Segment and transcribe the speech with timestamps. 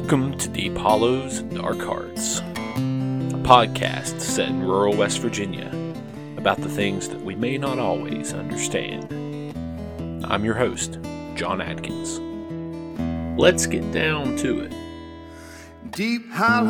[0.00, 0.48] Welcome to
[0.78, 5.70] Hollows and Dark Hearts, a podcast set in rural West Virginia
[6.38, 9.12] about the things that we may not always understand.
[10.24, 10.98] I'm your host,
[11.34, 12.18] John Adkins.
[13.38, 14.72] Let's get down to it.
[15.90, 16.62] Deep hollows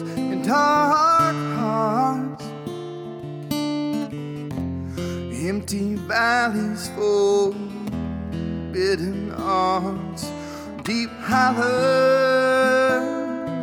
[0.00, 2.44] and dark hearts,
[5.40, 7.52] empty valleys full
[8.78, 9.97] forbidden arms.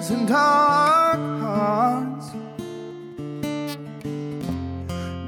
[0.08, 2.30] And dark hearts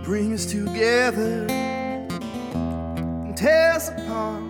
[0.05, 4.43] bring us together and tear us apart.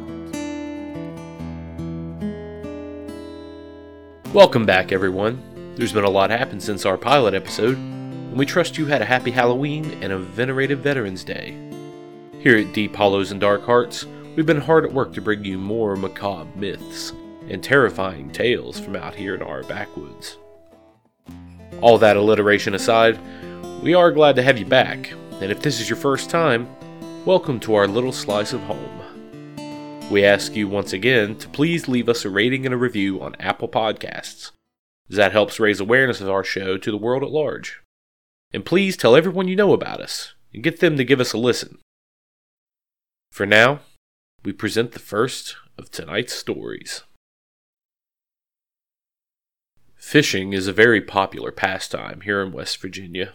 [4.33, 5.41] Welcome back, everyone.
[5.77, 9.05] There's been a lot happened since our pilot episode, and we trust you had a
[9.05, 11.57] happy Halloween and a venerated Veterans Day.
[12.39, 15.57] Here at Deep Hollows and Dark Hearts, we've been hard at work to bring you
[15.57, 17.13] more macabre myths
[17.50, 20.38] and terrifying tales from out here in our backwoods.
[21.81, 23.20] All that alliteration aside,
[23.81, 26.68] we are glad to have you back, and if this is your first time,
[27.25, 29.02] welcome to our little slice of home.
[30.09, 33.36] We ask you once again to please leave us a rating and a review on
[33.40, 34.52] Apple Podcasts,
[35.09, 37.81] as that helps raise awareness of our show to the world at large.
[38.53, 41.38] And please tell everyone you know about us and get them to give us a
[41.38, 41.80] listen.
[43.31, 43.81] For now,
[44.44, 47.03] we present the first of tonight's stories.
[50.08, 53.33] Fishing is a very popular pastime here in West Virginia.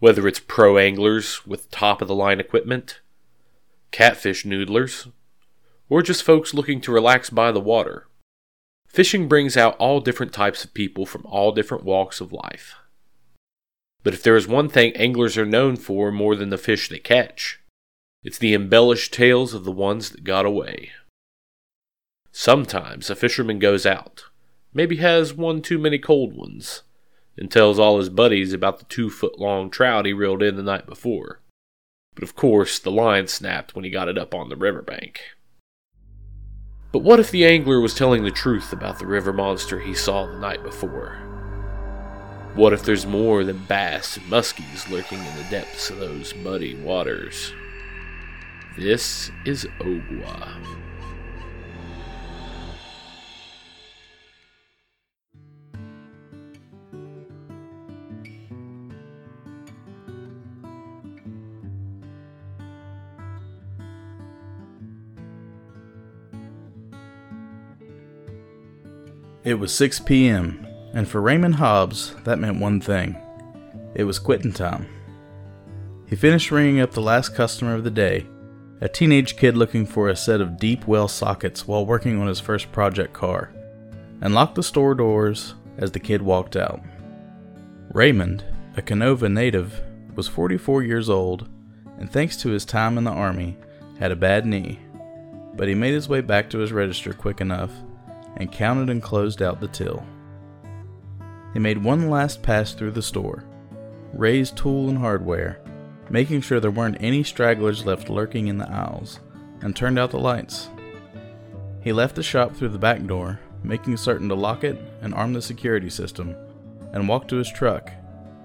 [0.00, 2.98] Whether it's pro anglers with top of the line equipment,
[3.92, 5.12] catfish noodlers,
[5.88, 8.08] or just folks looking to relax by the water,
[8.88, 12.74] fishing brings out all different types of people from all different walks of life.
[14.02, 16.98] But if there is one thing anglers are known for more than the fish they
[16.98, 17.60] catch,
[18.24, 20.90] it's the embellished tales of the ones that got away.
[22.32, 24.24] Sometimes a fisherman goes out,
[24.76, 26.82] maybe has one too many cold ones,
[27.38, 30.62] and tells all his buddies about the two foot long trout he reeled in the
[30.62, 31.40] night before.
[32.14, 35.20] But of course, the line snapped when he got it up on the riverbank.
[36.92, 40.26] But what if the angler was telling the truth about the river monster he saw
[40.26, 41.16] the night before?
[42.54, 46.74] What if there's more than bass and muskies lurking in the depths of those muddy
[46.74, 47.52] waters?
[48.76, 50.85] This is Ogua.
[69.46, 73.16] It was 6 p.m., and for Raymond Hobbs, that meant one thing
[73.94, 74.88] it was quitting time.
[76.08, 78.26] He finished ringing up the last customer of the day,
[78.80, 82.40] a teenage kid looking for a set of deep well sockets while working on his
[82.40, 83.52] first project car,
[84.20, 86.80] and locked the store doors as the kid walked out.
[87.92, 88.44] Raymond,
[88.76, 89.80] a Kenova native,
[90.16, 91.48] was 44 years old,
[92.00, 93.56] and thanks to his time in the Army,
[94.00, 94.80] had a bad knee,
[95.54, 97.70] but he made his way back to his register quick enough
[98.36, 100.04] and counted and closed out the till.
[101.52, 103.44] He made one last pass through the store,
[104.12, 105.60] raised tool and hardware,
[106.10, 109.20] making sure there weren't any stragglers left lurking in the aisles,
[109.62, 110.68] and turned out the lights.
[111.80, 115.32] He left the shop through the back door, making certain to lock it and arm
[115.32, 116.36] the security system,
[116.92, 117.90] and walked to his truck,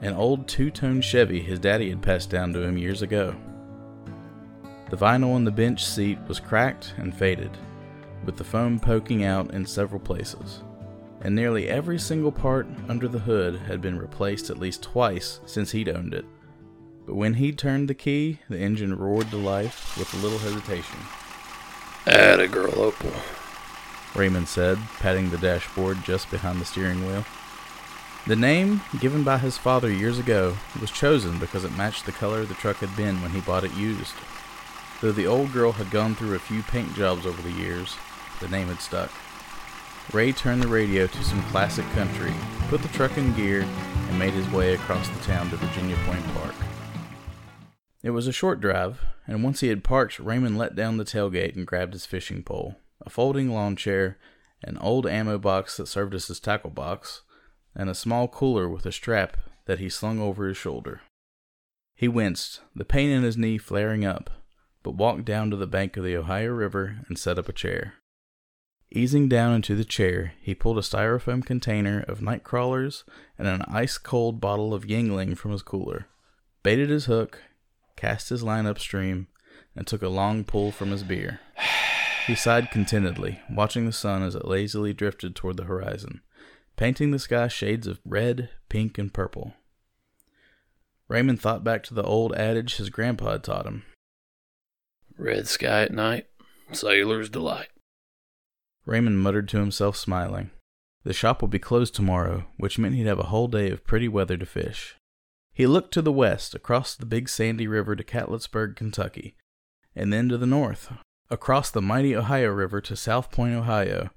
[0.01, 3.35] an old two tone Chevy his daddy had passed down to him years ago.
[4.89, 7.57] The vinyl on the bench seat was cracked and faded
[8.25, 10.63] with the foam poking out in several places.
[11.21, 15.71] And nearly every single part under the hood had been replaced at least twice since
[15.71, 16.25] he'd owned it.
[17.05, 20.99] But when he turned the key, the engine roared to life with a little hesitation.
[22.07, 23.11] Atta girl, oh Opal.
[24.15, 27.25] Raymond said, patting the dashboard just behind the steering wheel.
[28.27, 32.45] The name, given by his father years ago, was chosen because it matched the color
[32.45, 34.13] the truck had been when he bought it used.
[35.01, 37.95] Though the old girl had gone through a few paint jobs over the years,
[38.41, 39.11] the name had stuck.
[40.11, 42.33] Ray turned the radio to some classic country,
[42.67, 46.25] put the truck in gear, and made his way across the town to Virginia Point
[46.33, 46.55] Park.
[48.03, 51.55] It was a short drive, and once he had parked, Raymond let down the tailgate
[51.55, 54.17] and grabbed his fishing pole, a folding lawn chair,
[54.63, 57.21] an old ammo box that served as his tackle box,
[57.75, 61.01] and a small cooler with a strap that he slung over his shoulder.
[61.95, 64.29] He winced, the pain in his knee flaring up,
[64.83, 67.93] but walked down to the bank of the Ohio River and set up a chair.
[68.93, 73.05] Easing down into the chair, he pulled a styrofoam container of night crawlers
[73.39, 76.07] and an ice cold bottle of Yuengling from his cooler,
[76.61, 77.41] baited his hook,
[77.95, 79.27] cast his line upstream,
[79.77, 81.39] and took a long pull from his beer.
[82.27, 86.21] He sighed contentedly, watching the sun as it lazily drifted toward the horizon,
[86.75, 89.53] painting the sky shades of red, pink, and purple.
[91.07, 93.83] Raymond thought back to the old adage his grandpa had taught him
[95.17, 96.27] Red sky at night,
[96.73, 97.69] sailor's delight.
[98.85, 100.51] Raymond muttered to himself, smiling.
[101.03, 104.07] The shop would be closed tomorrow, which meant he'd have a whole day of pretty
[104.07, 104.95] weather to fish.
[105.53, 109.35] He looked to the west, across the big sandy river to Catlettsburg, Kentucky,
[109.95, 110.91] and then to the north,
[111.29, 114.11] across the mighty Ohio River to South Point, Ohio,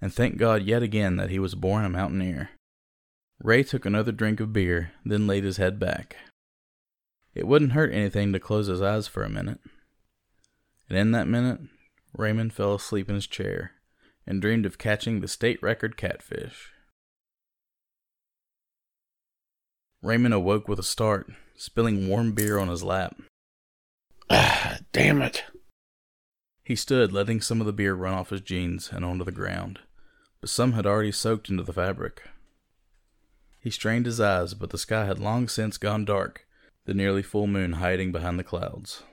[0.00, 2.50] and thanked God yet again that he was born a mountaineer.
[3.40, 6.16] Ray took another drink of beer, then laid his head back.
[7.34, 9.60] It wouldn't hurt anything to close his eyes for a minute.
[10.88, 11.60] And in that minute,
[12.16, 13.72] Raymond fell asleep in his chair
[14.26, 16.70] and dreamed of catching the state record catfish.
[20.02, 23.20] Raymond awoke with a start, spilling warm beer on his lap.
[24.28, 25.44] Ah, damn it.
[26.64, 29.80] He stood, letting some of the beer run off his jeans and onto the ground,
[30.40, 32.22] but some had already soaked into the fabric.
[33.60, 36.46] He strained his eyes, but the sky had long since gone dark,
[36.84, 39.04] the nearly full moon hiding behind the clouds.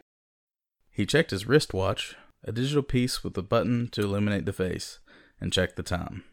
[0.89, 4.99] He checked his wristwatch, a digital piece with a button to illuminate the face,
[5.41, 6.23] and check the time.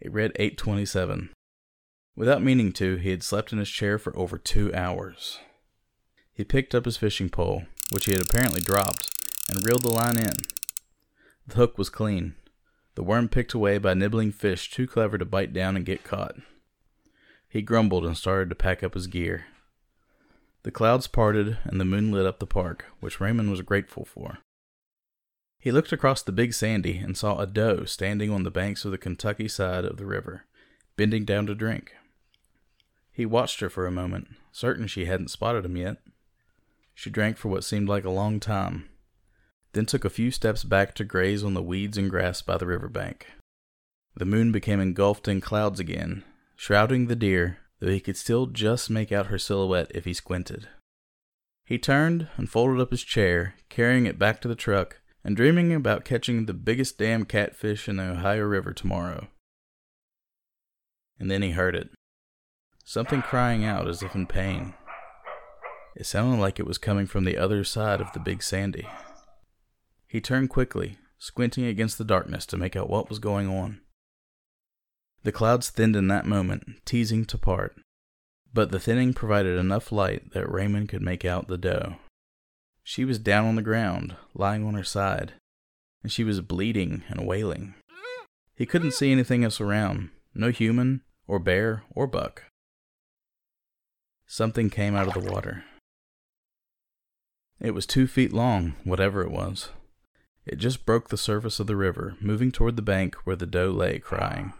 [0.00, 1.30] It read 8:27.
[2.16, 5.38] Without meaning to, he had slept in his chair for over 2 hours.
[6.32, 9.08] He picked up his fishing pole, which he had apparently dropped,
[9.48, 10.32] and reeled the line in.
[11.46, 12.34] The hook was clean,
[12.94, 16.36] the worm picked away by nibbling fish too clever to bite down and get caught.
[17.48, 19.46] He grumbled and started to pack up his gear.
[20.62, 24.38] The clouds parted and the moon lit up the park, which Raymond was grateful for.
[25.60, 28.92] He looked across the big sandy and saw a doe standing on the banks of
[28.92, 30.46] the Kentucky side of the river,
[30.96, 31.92] bending down to drink.
[33.12, 35.98] He watched her for a moment, certain she hadn't spotted him yet.
[36.94, 38.88] She drank for what seemed like a long time,
[39.72, 42.66] then took a few steps back to graze on the weeds and grass by the
[42.66, 43.26] river bank.
[44.16, 46.24] The moon became engulfed in clouds again,
[46.56, 50.68] shrouding the deer, though he could still just make out her silhouette if he squinted.
[51.66, 55.72] He turned and folded up his chair, carrying it back to the truck and dreaming
[55.72, 59.28] about catching the biggest damn catfish in the Ohio River tomorrow.
[61.18, 61.90] And then he heard it
[62.84, 64.74] something crying out as if in pain.
[65.94, 68.88] It sounded like it was coming from the other side of the big sandy.
[70.08, 73.80] He turned quickly, squinting against the darkness to make out what was going on.
[75.22, 77.76] The clouds thinned in that moment, teasing to part,
[78.52, 81.96] but the thinning provided enough light that Raymond could make out the doe.
[82.90, 85.34] She was down on the ground, lying on her side,
[86.02, 87.74] and she was bleeding and wailing.
[88.56, 92.46] He couldn't see anything else around no human, or bear, or buck.
[94.26, 95.62] Something came out of the water.
[97.60, 99.68] It was two feet long, whatever it was.
[100.44, 103.70] It just broke the surface of the river, moving toward the bank where the doe
[103.70, 104.52] lay crying.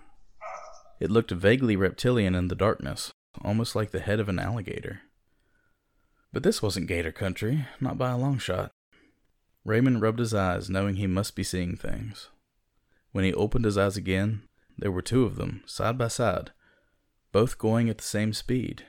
[1.01, 3.11] It looked vaguely reptilian in the darkness,
[3.43, 5.01] almost like the head of an alligator.
[6.33, 8.71] But this wasn't gator country, not by a long shot.
[9.65, 12.29] Raymond rubbed his eyes, knowing he must be seeing things.
[13.13, 14.43] When he opened his eyes again,
[14.79, 16.53] there were two of them, side by side,
[17.33, 18.85] both going at the same speed.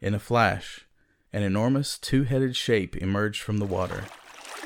[0.00, 0.86] In a flash,
[1.32, 4.04] an enormous two headed shape emerged from the water,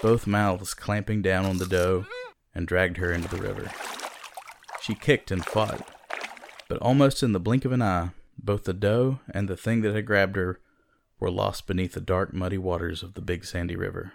[0.03, 2.07] both mouths clamping down on the doe,
[2.55, 3.71] and dragged her into the river.
[4.81, 5.89] She kicked and fought,
[6.69, 9.95] but almost in the blink of an eye, both the doe and the thing that
[9.95, 10.59] had grabbed her
[11.23, 14.13] were lost beneath the dark, muddy waters of the big sandy river.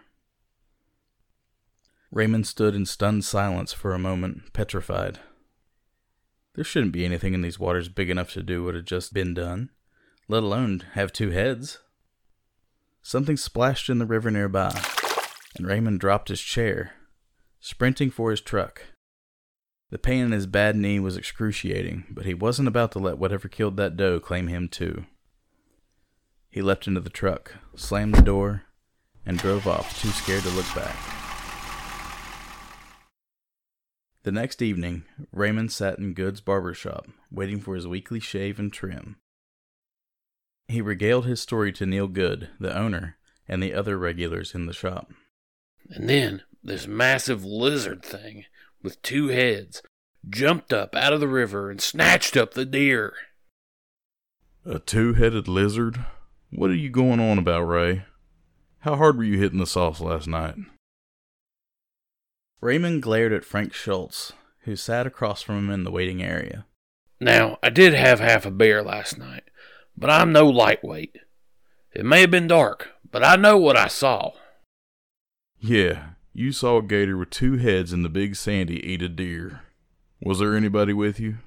[2.12, 5.20] Raymond stood in stunned silence for a moment, petrified.
[6.56, 9.34] There shouldn't be anything in these waters big enough to do what had just been
[9.34, 9.70] done,
[10.28, 11.80] let alone have two heads.
[13.02, 14.78] Something splashed in the river nearby,
[15.56, 16.92] and Raymond dropped his chair,
[17.62, 18.82] sprinting for his truck.
[19.92, 23.48] The pain in his bad knee was excruciating, but he wasn't about to let whatever
[23.48, 25.06] killed that doe claim him too.
[26.58, 28.64] He leapt into the truck, slammed the door,
[29.28, 30.96] and drove off, too scared to look back.
[34.24, 38.74] The next evening, Raymond sat in Good's barber shop, waiting for his weekly shave and
[38.74, 39.18] trim.
[40.68, 44.74] He regaled his story to Neil Good, the owner, and the other regulars in the
[44.74, 45.12] shop.
[45.92, 48.46] And then this massive lizard thing
[48.82, 49.84] with two heads
[50.28, 53.14] jumped up out of the river and snatched up the deer.
[54.66, 56.04] A two headed lizard?
[56.52, 58.04] What are you going on about, Ray?
[58.80, 60.56] How hard were you hitting the sauce last night?
[62.62, 66.66] Raymond glared at Frank Schultz, who sat across from him in the waiting area.
[67.20, 69.44] Now, I did have half a beer last night,
[69.98, 71.18] but I'm no lightweight.
[71.94, 74.32] It may have been dark, but I know what I saw.
[75.60, 79.62] Yeah, You saw a gator with two heads in the Big Sandy eat a deer.
[80.22, 81.40] Was there anybody with you?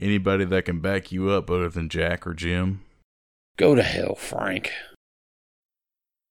[0.00, 2.82] Anybody that can back you up other than Jack or Jim?
[3.56, 4.72] Go to hell, Frank.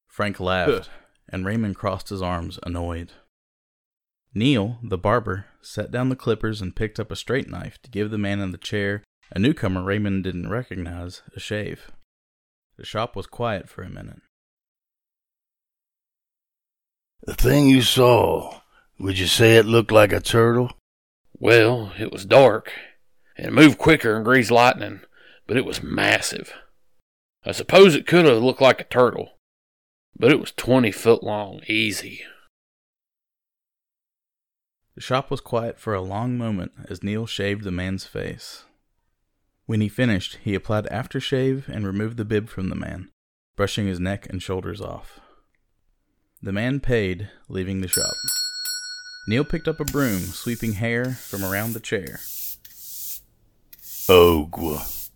[0.07, 0.89] Frank laughed,
[1.29, 3.13] and Raymond crossed his arms, annoyed.
[4.33, 8.11] Neil, the barber, set down the clippers and picked up a straight knife to give
[8.11, 11.91] the man in the chair, a newcomer Raymond didn't recognize, a shave.
[12.77, 14.21] The shop was quiet for a minute.
[17.23, 18.59] The thing you saw,
[18.99, 20.71] would you say it looked like a turtle?
[21.39, 22.71] Well, it was dark,
[23.35, 25.01] and it moved quicker than greased lightning,
[25.47, 26.53] but it was massive.
[27.45, 29.33] I suppose it could have looked like a turtle,
[30.17, 32.21] but it was 20 foot long, easy.
[34.95, 38.63] The shop was quiet for a long moment as Neil shaved the man's face.
[39.67, 43.09] When he finished, he applied aftershave and removed the bib from the man,
[43.55, 45.19] brushing his neck and shoulders off.
[46.41, 48.13] The man paid, leaving the shop.
[49.27, 52.19] Neil picked up a broom, sweeping hair from around the chair.
[54.07, 55.09] Ogua.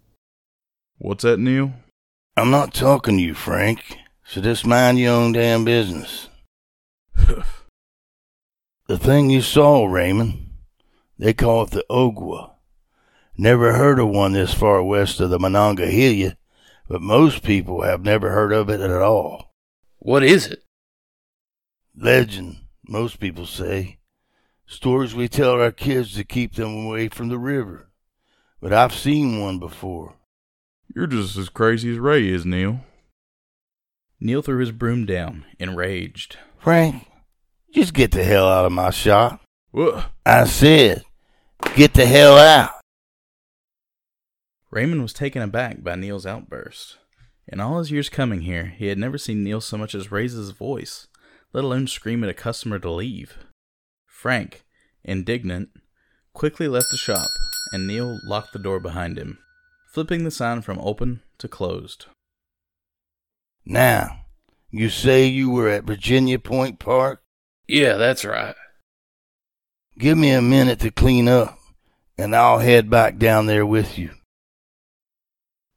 [0.98, 1.74] What's that, Neil?
[2.39, 6.29] I'm not talking to you, Frank, so just mind your own damn business.
[8.88, 10.50] the thing you saw, Raymond,
[11.17, 12.51] they call it the Ogua.
[13.38, 16.38] Never heard of one this far west of the Monongahela,
[16.88, 19.53] but most people have never heard of it at all.
[19.98, 20.63] What is it?
[21.93, 22.55] Legend,
[22.88, 23.98] most people say.
[24.65, 27.89] Stories we tell our kids to keep them away from the river.
[28.62, 30.15] But I've seen one before.
[30.96, 32.81] You're just as crazy as Ray is, Neil.
[34.19, 36.38] Neil threw his broom down, enraged.
[36.58, 37.08] Frank,
[37.74, 39.41] just get the hell out of my shop.
[39.72, 40.12] What?
[40.25, 41.03] I said,
[41.75, 42.72] get the hell out.
[44.72, 46.98] Raymond was taken aback by Neil's outburst.
[47.48, 50.34] In all his years coming here, he had never seen Neil so much as raise
[50.34, 51.08] his voice,
[51.53, 53.38] let alone scream at a customer to leave.
[54.05, 54.65] Frank,
[55.03, 55.69] indignant,
[56.34, 57.27] quickly left the shop,
[57.72, 59.39] and Neil locked the door behind him,
[59.91, 62.05] flipping the sign from open to closed.
[63.65, 64.25] Now,
[64.69, 67.22] you say you were at Virginia Point Park?
[67.67, 68.55] Yeah, that's right.
[69.98, 71.58] Give me a minute to clean up,
[72.17, 74.12] and I'll head back down there with you.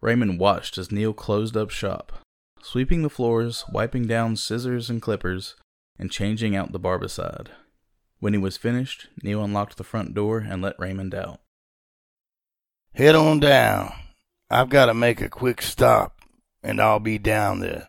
[0.01, 2.13] Raymond watched as Neil closed up shop,
[2.61, 5.55] sweeping the floors, wiping down scissors and clippers,
[5.99, 7.49] and changing out the barbicide.
[8.21, 11.41] When he was finished, Neil unlocked the front door and let Raymond out.
[12.95, 13.93] Head on down.
[14.55, 16.21] I've got to make a quick stop,
[16.63, 17.89] and I'll be down there.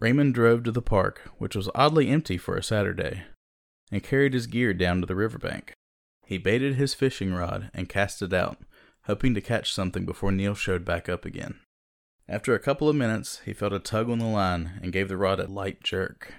[0.00, 3.24] Raymond drove to the park, which was oddly empty for a Saturday,
[3.90, 5.74] and carried his gear down to the riverbank.
[6.24, 8.62] He baited his fishing rod and cast it out,
[9.02, 11.58] hoping to catch something before Neil showed back up again.
[12.26, 15.18] After a couple of minutes, he felt a tug on the line and gave the
[15.18, 16.32] rod a light jerk.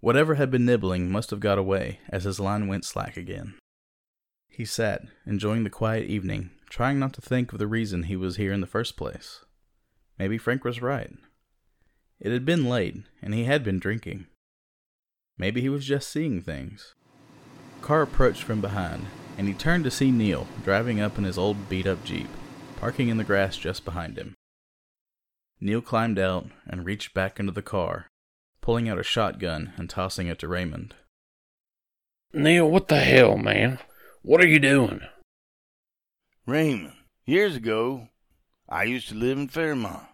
[0.00, 3.56] Whatever had been nibbling must have got away as his line went slack again.
[4.48, 8.36] He sat, enjoying the quiet evening, trying not to think of the reason he was
[8.36, 9.44] here in the first place.
[10.18, 11.12] Maybe Frank was right.
[12.20, 14.26] It had been late, and he had been drinking.
[15.36, 16.94] Maybe he was just seeing things.
[17.82, 21.68] Car approached from behind, and he turned to see Neil driving up in his old
[21.68, 22.28] beat up Jeep,
[22.76, 24.34] parking in the grass just behind him.
[25.60, 28.06] Neil climbed out and reached back into the car,
[28.60, 30.94] pulling out a shotgun and tossing it to Raymond.
[32.32, 33.78] Neil, what the hell, man?
[34.22, 35.00] What are you doing?
[36.46, 36.94] Raymond,
[37.26, 38.08] years ago,
[38.66, 40.06] I used to live in Fairmont.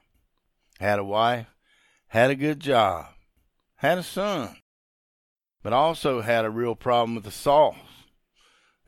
[0.80, 1.46] Had a wife,
[2.08, 3.06] had a good job,
[3.76, 4.56] had a son,
[5.62, 7.76] but also had a real problem with the sauce.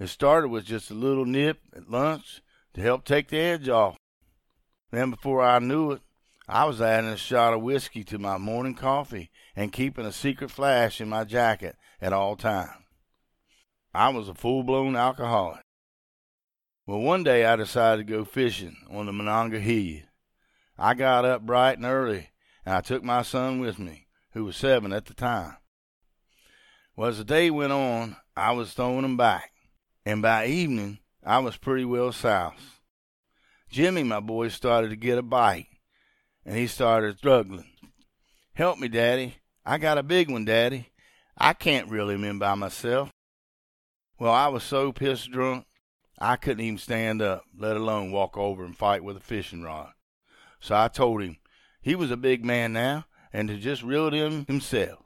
[0.00, 2.42] It started with just a little nip at lunch
[2.74, 3.96] to help take the edge off.
[4.90, 6.02] Then, before I knew it,
[6.48, 10.50] I was adding a shot of whiskey to my morning coffee and keeping a secret
[10.50, 12.84] flash in my jacket at all times.
[13.94, 15.62] I was a full blown alcoholic.
[16.88, 20.04] Well, one day I decided to go fishing on the Monongahela.
[20.78, 22.30] I got up bright and early,
[22.64, 25.58] and I took my son with me, who was seven at the time.
[26.96, 29.52] Well, as the day went on, I was throwing them back,
[30.06, 32.80] and by evening I was pretty well south.
[33.68, 35.66] Jimmy, my boy, started to get a bite,
[36.46, 37.66] and he started struggling.
[38.54, 39.34] Help me, Daddy.
[39.62, 40.88] I got a big one, Daddy.
[41.36, 43.10] I can't reel him in by myself.
[44.18, 45.66] Well, I was so pissed drunk,
[46.20, 49.92] I couldn't even stand up, let alone walk over and fight with a fishing rod.
[50.60, 51.36] So I told him
[51.80, 55.04] he was a big man now, and to just reel it in himself.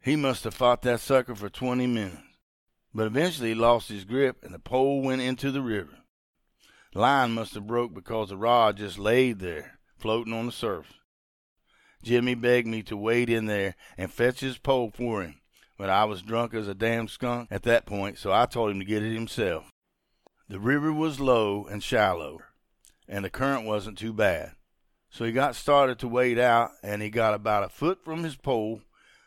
[0.00, 2.22] He must have fought that sucker for 20 minutes.
[2.94, 5.98] But eventually he lost his grip, and the pole went into the river.
[6.92, 10.94] The line must have broke because the rod just laid there, floating on the surface.
[12.02, 15.40] Jimmy begged me to wade in there and fetch his pole for him,
[15.76, 18.78] but I was drunk as a damn skunk at that point, so I told him
[18.78, 19.70] to get it himself.
[20.50, 22.40] The river was low and shallow,
[23.06, 24.52] and the current wasn't too bad.
[25.10, 28.36] So he got started to wade out, and he got about a foot from his
[28.36, 28.80] pole,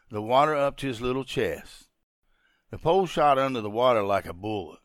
[0.10, 1.88] the water up to his little chest.
[2.72, 4.80] The pole shot under the water like a bullet.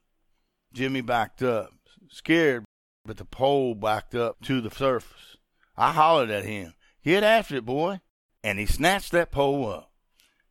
[0.74, 1.72] Jimmy backed up,
[2.10, 2.64] scared,
[3.06, 5.38] but the pole backed up to the surface.
[5.74, 8.00] I hollered at him, Get after it, boy!
[8.42, 9.90] And he snatched that pole up.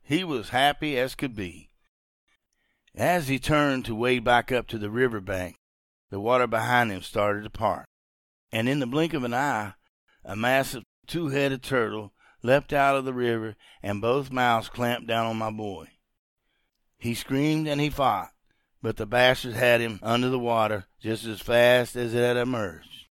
[0.02, 1.70] He was happy as could be.
[2.94, 5.58] As he turned to wade back up to the river bank,
[6.16, 7.84] the water behind him started to part,
[8.50, 9.74] and in the blink of an eye,
[10.24, 15.26] a massive two headed turtle leapt out of the river, and both mouths clamped down
[15.26, 15.86] on my boy.
[16.96, 18.30] He screamed and he fought,
[18.80, 23.08] but the bastard had him under the water just as fast as it had emerged.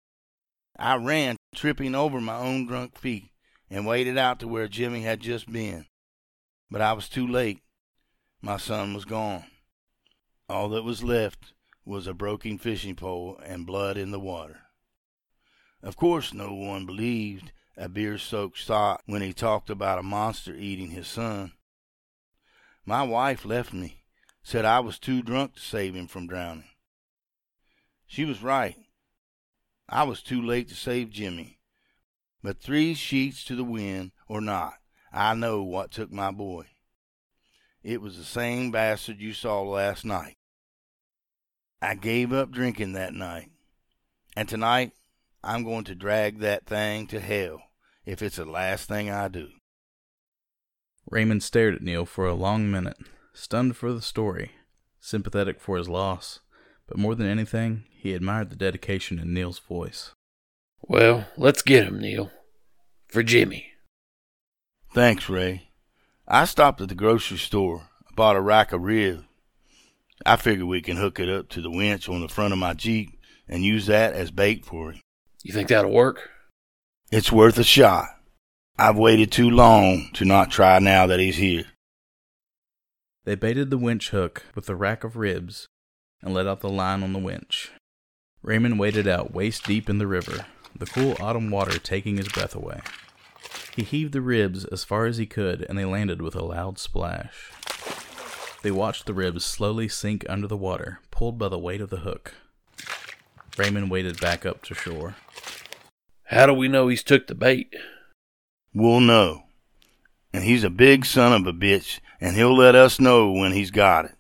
[0.79, 3.31] I ran, tripping over my own drunk feet,
[3.71, 5.87] and waded out to where Jimmy had just been.
[6.71, 7.63] But I was too late.
[8.43, 9.45] My son was gone.
[10.51, 11.55] All that was left
[11.85, 14.61] was a broken fishing pole and blood in the water.
[15.83, 20.55] Of course, no one believed a beer soaked sot when he talked about a monster
[20.55, 21.53] eating his son.
[22.85, 24.05] My wife left me,
[24.43, 26.69] said I was too drunk to save him from drowning.
[28.07, 28.77] She was right.
[29.89, 31.59] I was too late to save Jimmy.
[32.43, 34.75] But three sheets to the wind or not,
[35.13, 36.67] I know what took my boy.
[37.83, 40.37] It was the same bastard you saw last night.
[41.83, 43.51] I gave up drinking that night.
[44.37, 44.93] And tonight,
[45.43, 47.63] I'm going to drag that thing to hell
[48.05, 49.49] if it's the last thing I do.
[51.11, 52.99] Raymond stared at Neil for a long minute,
[53.33, 54.53] stunned for the story,
[55.01, 56.41] sympathetic for his loss,
[56.87, 60.13] but more than anything, he admired the dedication in Neil's voice.
[60.83, 62.31] Well, let's get him, Neil.
[63.09, 63.67] For Jimmy.
[64.93, 65.71] Thanks, Ray.
[66.29, 69.25] I stopped at the grocery store, bought a rack of ribs,
[70.27, 72.75] I figure we can hook it up to the winch on the front of my
[72.75, 74.99] Jeep and use that as bait for it.
[75.43, 76.31] You think that'll work?
[77.11, 78.07] It's worth a shot.
[78.79, 81.65] I've waited too long to not try now that he's here.
[83.25, 85.69] They baited the winch hook with the rack of ribs
[86.23, 87.71] and let out the line on the winch.
[88.43, 92.55] Raymond waded out waist deep in the river, the cool autumn water taking his breath
[92.55, 92.81] away.
[93.77, 96.79] He heaved the ribs as far as he could, and they landed with a loud
[96.79, 97.51] splash.
[98.63, 101.99] They watched the ribs slowly sink under the water, pulled by the weight of the
[101.99, 102.35] hook.
[103.57, 105.17] Raymond waded back up to shore.
[106.25, 107.75] How do we know he's took the bait?
[108.75, 109.45] We'll know.
[110.33, 113.71] And he's a big son of a bitch, and he'll let us know when he's
[113.71, 114.15] got it.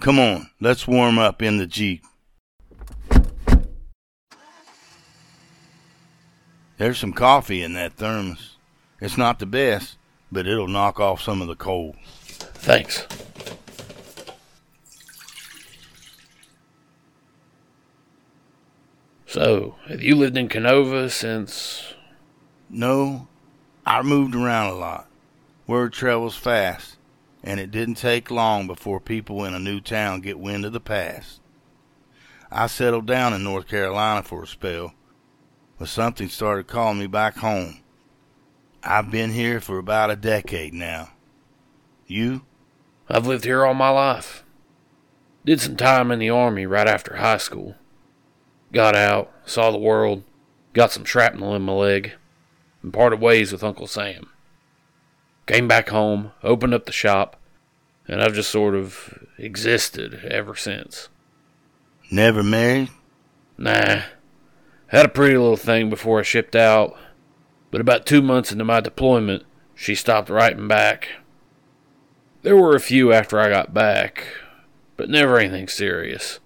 [0.00, 2.04] Come on, let's warm up in the Jeep.
[6.78, 8.56] There's some coffee in that thermos.
[9.00, 9.96] It's not the best,
[10.32, 11.96] but it'll knock off some of the cold.
[12.04, 13.06] Thanks.
[19.32, 21.94] So, have you lived in Kenova since.
[22.68, 23.28] No,
[23.86, 25.08] I moved around a lot.
[25.66, 26.98] Word travels fast,
[27.42, 30.80] and it didn't take long before people in a new town get wind of the
[30.80, 31.40] past.
[32.50, 34.92] I settled down in North Carolina for a spell,
[35.78, 37.80] but something started calling me back home.
[38.82, 41.08] I've been here for about a decade now.
[42.06, 42.42] You?
[43.08, 44.44] I've lived here all my life.
[45.46, 47.76] Did some time in the Army right after high school.
[48.72, 50.24] Got out, saw the world,
[50.72, 52.12] got some shrapnel in my leg,
[52.82, 54.30] and parted ways with Uncle Sam.
[55.46, 57.36] Came back home, opened up the shop,
[58.08, 61.08] and I've just sort of existed ever since.
[62.10, 62.90] Never married?
[63.58, 64.02] Nah.
[64.88, 66.96] Had a pretty little thing before I shipped out,
[67.70, 71.08] but about two months into my deployment, she stopped writing back.
[72.42, 74.26] There were a few after I got back,
[74.96, 76.40] but never anything serious.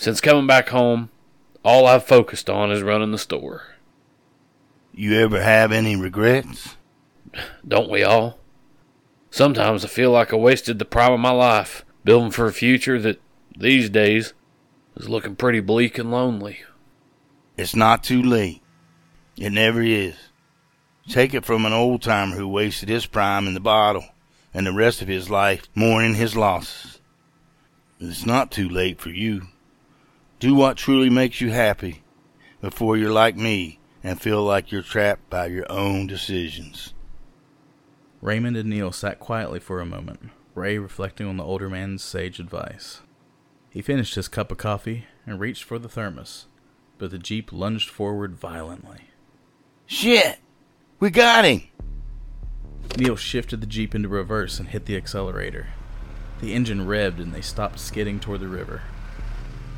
[0.00, 1.10] Since coming back home,
[1.62, 3.74] all I've focused on is running the store.
[4.94, 6.78] You ever have any regrets?
[7.68, 8.38] Don't we all?
[9.30, 12.98] Sometimes I feel like I wasted the prime of my life building for a future
[12.98, 13.20] that,
[13.54, 14.32] these days,
[14.96, 16.60] is looking pretty bleak and lonely.
[17.58, 18.62] It's not too late.
[19.36, 20.16] It never is.
[21.10, 24.06] Take it from an old timer who wasted his prime in the bottle
[24.54, 27.02] and the rest of his life mourning his losses.
[28.00, 29.42] It's not too late for you.
[30.40, 32.02] Do what truly makes you happy
[32.62, 36.94] before you're like me and feel like you're trapped by your own decisions.
[38.22, 42.40] Raymond and Neil sat quietly for a moment, Ray reflecting on the older man's sage
[42.40, 43.02] advice.
[43.68, 46.46] He finished his cup of coffee and reached for the thermos,
[46.96, 49.10] but the Jeep lunged forward violently.
[49.84, 50.38] Shit!
[51.00, 51.64] We got him!
[52.96, 55.66] Neil shifted the Jeep into reverse and hit the accelerator.
[56.40, 58.80] The engine revved and they stopped skidding toward the river.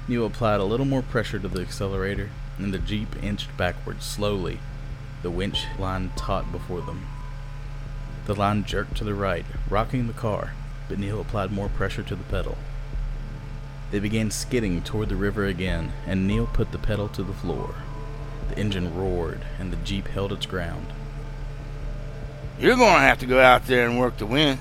[0.09, 4.59] Neil applied a little more pressure to the accelerator, and the Jeep inched backwards slowly,
[5.23, 7.07] the winch line taut before them.
[8.27, 10.55] The line jerked to the right, rocking the car,
[10.89, 12.59] but Neil applied more pressure to the pedal.
[13.93, 17.75] They began skidding toward the river again, and Neil put the pedal to the floor.
[18.49, 20.87] The engine roared, and the Jeep held its ground.
[22.59, 24.61] You're gonna have to go out there and work the winch.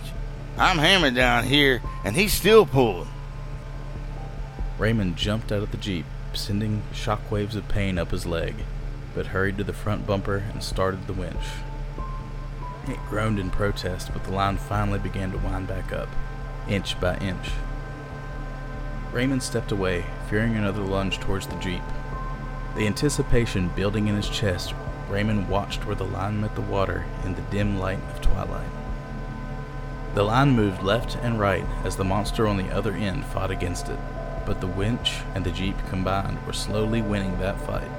[0.57, 3.07] I'm hammered down here, and he's still pulling.
[4.81, 8.55] Raymond jumped out of the Jeep, sending shockwaves of pain up his leg,
[9.13, 11.45] but hurried to the front bumper and started the winch.
[12.87, 16.09] It groaned in protest, but the line finally began to wind back up,
[16.67, 17.51] inch by inch.
[19.11, 21.83] Raymond stepped away, fearing another lunge towards the Jeep.
[22.75, 24.73] The anticipation building in his chest,
[25.11, 28.71] Raymond watched where the line met the water in the dim light of twilight.
[30.15, 33.87] The line moved left and right as the monster on the other end fought against
[33.87, 33.99] it,
[34.45, 37.91] but the winch and the Jeep combined were slowly winning that fight.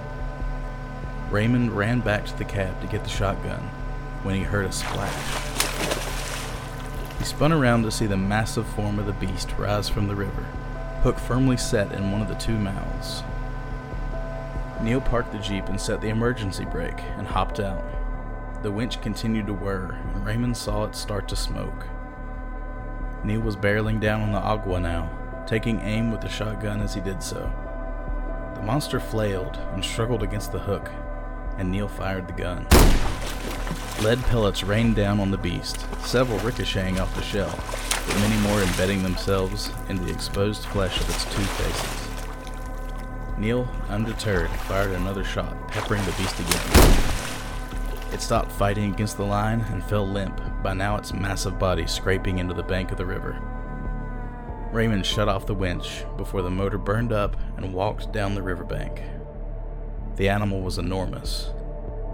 [1.31, 3.61] Raymond ran back to the cab to get the shotgun
[4.22, 5.52] when he heard a splash.
[7.18, 10.42] He spun around to see the massive form of the beast rise from the river,
[11.02, 13.22] hook firmly set in one of the two mouths.
[14.83, 17.85] Neil parked the Jeep and set the emergency brake and hopped out.
[18.62, 21.87] The winch continued to whir, and Raymond saw it start to smoke.
[23.24, 25.11] Neil was barreling down on the Ogua now,
[25.46, 27.52] taking aim with the shotgun as he did so.
[28.55, 30.90] The monster flailed and struggled against the hook,
[31.59, 32.66] and Neil fired the gun.
[34.02, 37.55] Lead pellets rained down on the beast, several ricocheting off the shell,
[38.07, 42.09] but many more embedding themselves in the exposed flesh of its two faces.
[43.38, 47.12] Neil, undeterred, fired another shot, peppering the beast again.
[48.12, 52.38] It stopped fighting against the line and fell limp, by now its massive body scraping
[52.38, 53.40] into the bank of the river.
[54.73, 59.03] Raymond shut off the winch before the motor burned up and walked down the riverbank.
[60.17, 61.51] The animal was enormous,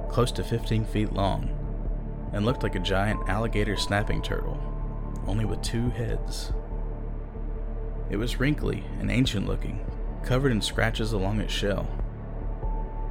[0.08, 1.50] close to 15 feet long,
[2.32, 4.60] and looked like a giant alligator snapping turtle,
[5.28, 6.52] only with two heads.
[8.10, 9.86] It was wrinkly and ancient looking,
[10.24, 11.86] covered in scratches along its shell.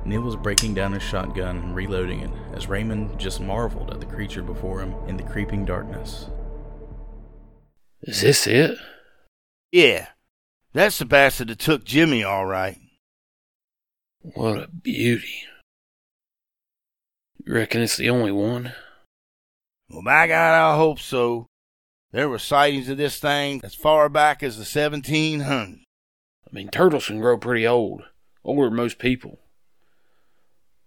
[0.04, 4.06] Neil was breaking down his shotgun and reloading it as Raymond just marveled at the
[4.06, 6.30] creature before him in the creeping darkness.
[8.02, 8.78] Is this it?
[9.78, 10.08] Yeah,
[10.74, 12.80] that's the bastard that took Jimmy, all right.
[14.22, 15.44] What a beauty.
[17.46, 18.74] You reckon it's the only one?
[19.88, 21.46] Well, by God, I hope so.
[22.12, 25.46] There were sightings of this thing as far back as the 1700s.
[25.46, 28.02] I mean, turtles can grow pretty old,
[28.44, 29.38] older than most people.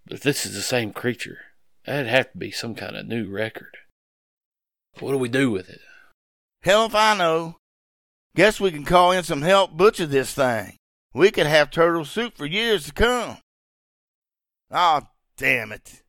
[0.05, 1.39] But if this is the same creature,
[1.87, 3.77] that'd have to be some kind of new record.
[4.99, 5.81] What do we do with it?
[6.65, 7.60] Hell if I know.
[8.37, 10.77] Guess we can call in some help butcher this thing.
[11.13, 13.39] We could have turtle soup for years to come.
[14.71, 15.01] Oh,
[15.37, 16.03] damn it.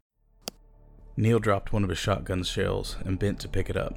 [1.17, 3.95] Neil dropped one of his shotgun shells and bent to pick it up.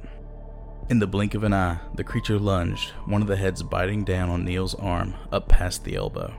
[0.89, 4.29] In the blink of an eye, the creature lunged, one of the heads biting down
[4.29, 6.33] on Neil's arm up past the elbow.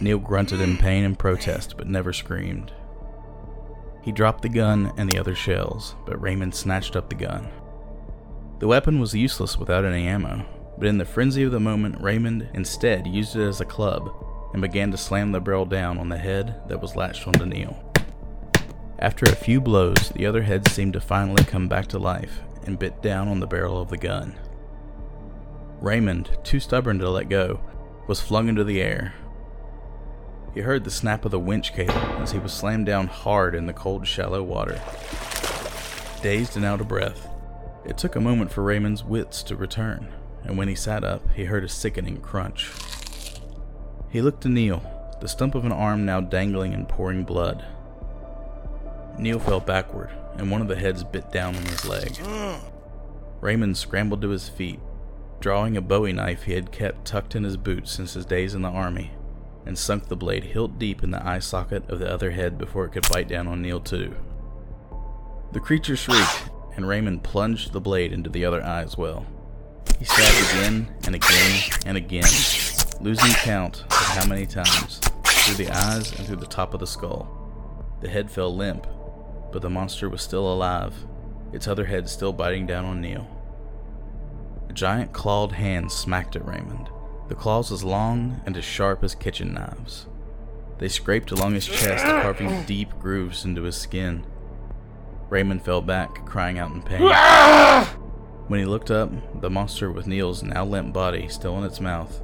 [0.00, 2.72] Neil grunted in pain and protest, but never screamed.
[4.02, 7.48] He dropped the gun and the other shells, but Raymond snatched up the gun.
[8.58, 10.46] The weapon was useless without any ammo,
[10.78, 14.12] but in the frenzy of the moment, Raymond instead used it as a club
[14.52, 17.82] and began to slam the barrel down on the head that was latched onto Neil.
[18.98, 22.78] After a few blows, the other head seemed to finally come back to life and
[22.78, 24.38] bit down on the barrel of the gun.
[25.80, 27.60] Raymond, too stubborn to let go,
[28.06, 29.14] was flung into the air.
[30.54, 33.66] He heard the snap of the winch cable as he was slammed down hard in
[33.66, 34.80] the cold, shallow water.
[36.22, 37.28] Dazed and out of breath,
[37.84, 40.12] it took a moment for Raymond's wits to return,
[40.44, 42.70] and when he sat up, he heard a sickening crunch.
[44.10, 44.82] He looked to Neil,
[45.20, 47.64] the stump of an arm now dangling and pouring blood.
[49.18, 52.18] Neil fell backward, and one of the heads bit down on his leg.
[53.40, 54.80] Raymond scrambled to his feet,
[55.40, 58.62] drawing a bowie knife he had kept tucked in his boot since his days in
[58.62, 59.12] the army,
[59.64, 62.84] and sunk the blade hilt deep in the eye socket of the other head before
[62.84, 64.14] it could bite down on Neil, too.
[65.52, 69.26] The creature shrieked, and Raymond plunged the blade into the other eye as well.
[69.98, 72.30] He stabbed again and again and again,
[73.00, 76.86] losing count of how many times, through the eyes and through the top of the
[76.86, 77.28] skull.
[78.00, 78.86] The head fell limp,
[79.52, 80.94] but the monster was still alive,
[81.52, 83.28] its other head still biting down on Neil.
[84.68, 86.88] A giant clawed hand smacked at Raymond,
[87.28, 90.06] the claws as long and as sharp as kitchen knives.
[90.78, 94.24] They scraped along his chest, carving deep grooves into his skin.
[95.28, 97.02] Raymond fell back, crying out in pain.
[97.02, 97.96] Ah!
[98.48, 102.20] When he looked up, the monster with Neil's now limp body still in its mouth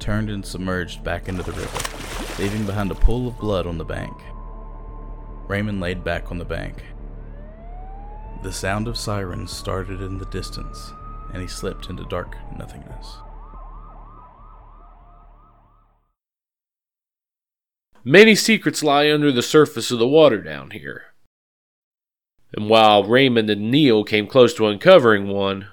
[0.00, 3.84] turned and submerged back into the river, leaving behind a pool of blood on the
[3.84, 4.16] bank.
[5.46, 6.82] Raymond laid back on the bank.
[8.42, 10.92] The sound of sirens started in the distance,
[11.32, 13.18] and he slipped into dark nothingness.
[18.02, 21.09] Many secrets lie under the surface of the water down here.
[22.52, 25.68] And while Raymond and Neil came close to uncovering one,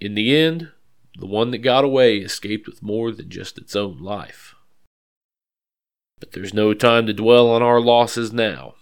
[0.00, 0.70] in the end,
[1.18, 4.54] the one that got away escaped with more than just its own life.
[6.18, 8.76] But there's no time to dwell on our losses now.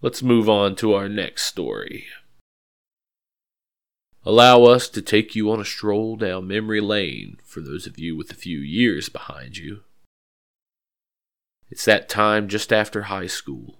[0.00, 2.06] Let's move on to our next story.
[4.24, 8.16] Allow us to take you on a stroll down memory lane for those of you
[8.16, 9.82] with a few years behind you.
[11.70, 13.78] It's that time just after high school,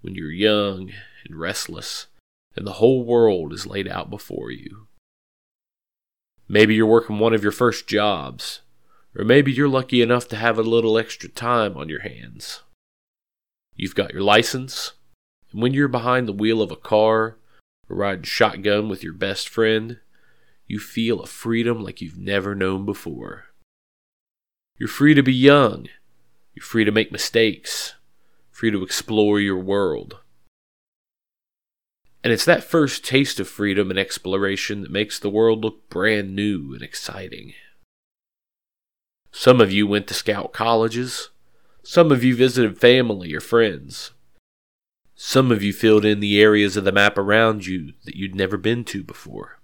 [0.00, 0.92] when you're young
[1.24, 2.06] and restless,
[2.56, 4.86] and the whole world is laid out before you.
[6.48, 8.60] Maybe you're working one of your first jobs,
[9.16, 12.62] or maybe you're lucky enough to have a little extra time on your hands.
[13.74, 14.92] You've got your license,
[15.52, 17.38] and when you're behind the wheel of a car
[17.88, 20.00] or riding shotgun with your best friend,
[20.66, 23.46] you feel a freedom like you've never known before.
[24.78, 25.88] You're free to be young
[26.54, 27.94] you're free to make mistakes,
[28.50, 30.20] free to explore your world.
[32.24, 36.34] And it's that first taste of freedom and exploration that makes the world look brand
[36.34, 37.52] new and exciting.
[39.30, 41.28] Some of you went to scout colleges.
[41.84, 44.12] Some of you visited family or friends.
[45.14, 48.56] Some of you filled in the areas of the map around you that you'd never
[48.56, 49.60] been to before.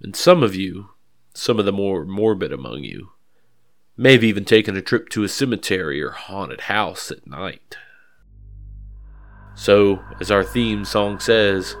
[0.00, 0.90] And some of you,
[1.32, 3.14] some of the more morbid among you,
[3.96, 7.78] May have even taken a trip to a cemetery or haunted house at night.
[9.56, 11.76] So, as our theme song says,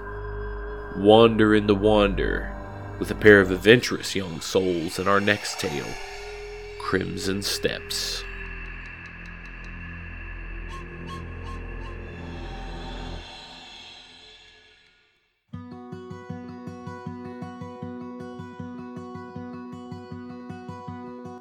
[0.96, 2.54] wander in the wander
[2.98, 5.86] with a pair of adventurous young souls in our next tale,
[6.80, 8.22] Crimson Steps.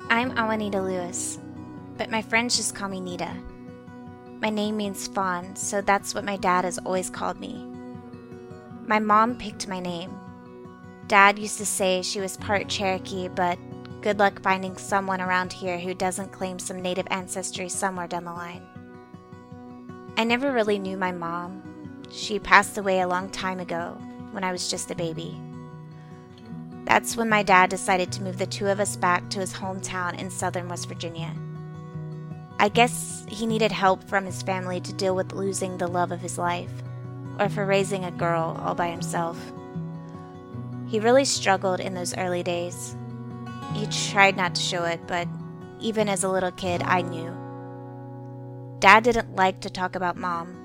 [0.10, 1.40] I'm Awanita Lewis,
[1.98, 3.36] but my friends just call me Nita.
[4.44, 7.66] My name means fawn, so that's what my dad has always called me.
[8.86, 10.20] My mom picked my name.
[11.08, 13.58] Dad used to say she was part Cherokee, but
[14.02, 18.34] good luck finding someone around here who doesn't claim some native ancestry somewhere down the
[18.34, 18.64] line.
[20.18, 22.04] I never really knew my mom.
[22.12, 23.98] She passed away a long time ago
[24.32, 25.40] when I was just a baby.
[26.84, 30.20] That's when my dad decided to move the two of us back to his hometown
[30.20, 31.34] in southern West Virginia.
[32.64, 36.22] I guess he needed help from his family to deal with losing the love of
[36.22, 36.72] his life,
[37.38, 39.38] or for raising a girl all by himself.
[40.88, 42.96] He really struggled in those early days.
[43.74, 45.28] He tried not to show it, but
[45.82, 47.36] even as a little kid, I knew.
[48.80, 50.56] Dad didn't like to talk about mom.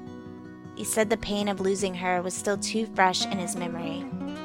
[0.77, 4.05] He said the pain of losing her was still too fresh in his memory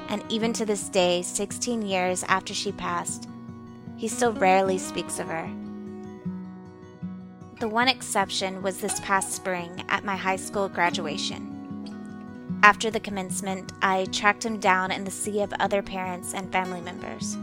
[0.09, 3.27] and even to this day, 16 years after she passed,
[3.95, 5.49] he still rarely speaks of her.
[7.63, 12.59] The one exception was this past spring at my high school graduation.
[12.61, 16.81] After the commencement, I tracked him down in the sea of other parents and family
[16.81, 17.37] members.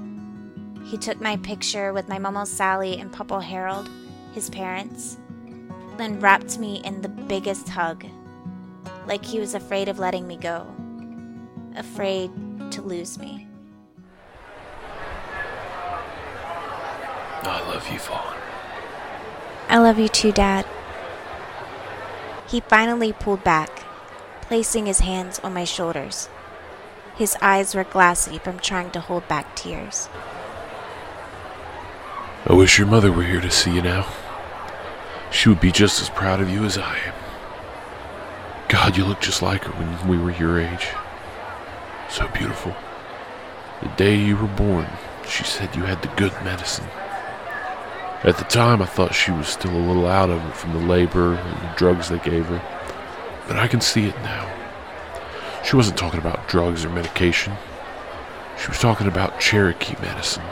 [0.85, 3.89] He took my picture with my Momo Sally and Papa Harold,
[4.35, 5.17] his parents,
[5.97, 8.05] then wrapped me in the biggest hug,
[9.07, 10.67] like he was afraid of letting me go,
[11.77, 12.31] afraid
[12.73, 13.49] to lose me.
[17.43, 18.40] I love you, Fawn.
[19.71, 20.67] I love you too, Dad.
[22.49, 23.85] He finally pulled back,
[24.41, 26.29] placing his hands on my shoulders.
[27.15, 30.09] His eyes were glassy from trying to hold back tears.
[32.47, 34.09] I wish your mother were here to see you now.
[35.31, 37.15] She would be just as proud of you as I am.
[38.69, 40.89] God, you look just like her when we were your age.
[42.09, 42.75] So beautiful.
[43.83, 44.89] The day you were born,
[45.29, 46.89] she said you had the good medicine.
[48.23, 50.87] At the time, I thought she was still a little out of it from the
[50.87, 52.63] labor and the drugs they gave her.
[53.49, 54.55] But I can see it now.
[55.65, 57.55] She wasn't talking about drugs or medication.
[58.61, 60.43] She was talking about Cherokee medicine.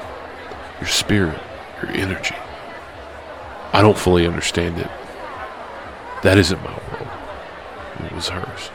[0.80, 1.40] Your spirit,
[1.82, 2.36] your energy.
[3.74, 4.90] I don't fully understand it.
[6.22, 7.08] That isn't my world.
[8.02, 8.70] It was hers.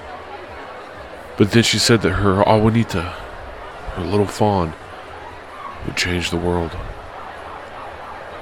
[1.36, 3.12] But then she said that her Awanita,
[3.96, 4.74] her little fawn,
[5.88, 6.72] would change the world.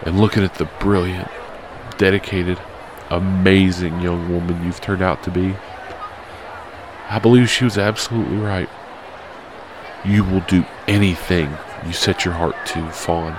[0.04, 1.30] And looking at the brilliant,
[1.98, 2.60] dedicated,
[3.10, 5.56] amazing young woman you've turned out to be,
[7.10, 8.70] I believe she was absolutely right.
[10.04, 13.38] You will do anything you set your heart to, Fawn,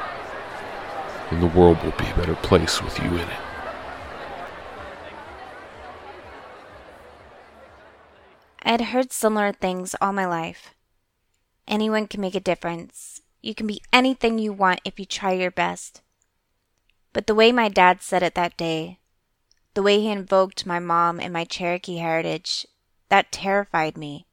[1.31, 3.41] and the world will be a better place with you in it.
[8.63, 10.75] I had heard similar things all my life.
[11.67, 13.21] Anyone can make a difference.
[13.41, 16.01] You can be anything you want if you try your best.
[17.13, 18.99] But the way my dad said it that day,
[19.75, 22.67] the way he invoked my mom and my Cherokee heritage,
[23.09, 24.27] that terrified me.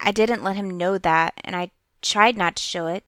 [0.00, 1.70] I didn't let him know that, and I
[2.02, 3.04] tried not to show it.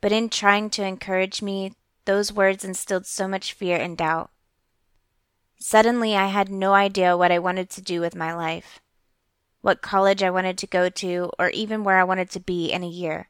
[0.00, 1.74] But in trying to encourage me,
[2.06, 4.30] those words instilled so much fear and doubt.
[5.58, 8.80] Suddenly, I had no idea what I wanted to do with my life,
[9.60, 12.82] what college I wanted to go to, or even where I wanted to be in
[12.82, 13.28] a year.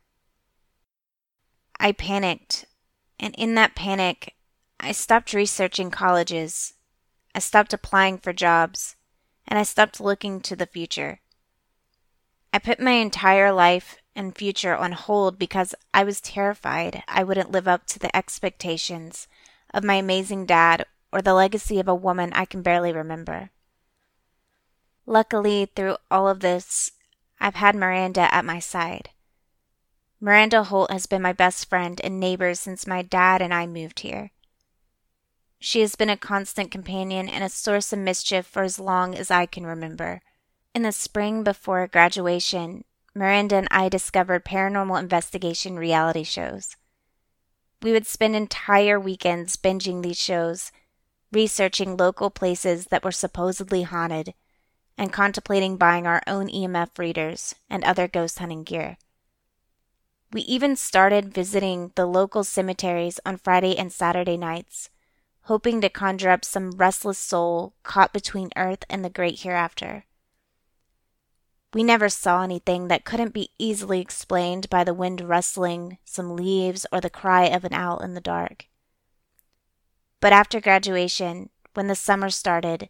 [1.80, 2.66] I panicked,
[3.20, 4.34] and in that panic,
[4.80, 6.74] I stopped researching colleges.
[7.34, 8.96] I stopped applying for jobs,
[9.46, 11.20] and I stopped looking to the future.
[12.52, 17.52] I put my entire life and future on hold because I was terrified I wouldn't
[17.52, 19.28] live up to the expectations
[19.72, 23.50] of my amazing dad or the legacy of a woman I can barely remember.
[25.06, 26.92] Luckily, through all of this,
[27.38, 29.10] I've had Miranda at my side.
[30.20, 34.00] Miranda Holt has been my best friend and neighbor since my dad and I moved
[34.00, 34.32] here.
[35.58, 39.30] She has been a constant companion and a source of mischief for as long as
[39.30, 40.20] I can remember.
[40.74, 46.76] In the spring before graduation, Miranda and I discovered paranormal investigation reality shows.
[47.82, 50.70] We would spend entire weekends binging these shows
[51.32, 54.34] researching local places that were supposedly haunted,
[54.98, 58.98] and contemplating buying our own EMF readers and other ghost hunting gear.
[60.32, 64.88] We even started visiting the local cemeteries on Friday and Saturday nights,
[65.42, 70.04] hoping to conjure up some restless soul caught between earth and the great hereafter.
[71.74, 76.86] We never saw anything that couldn't be easily explained by the wind rustling some leaves
[76.92, 78.66] or the cry of an owl in the dark.
[80.20, 82.88] But after graduation, when the summer started,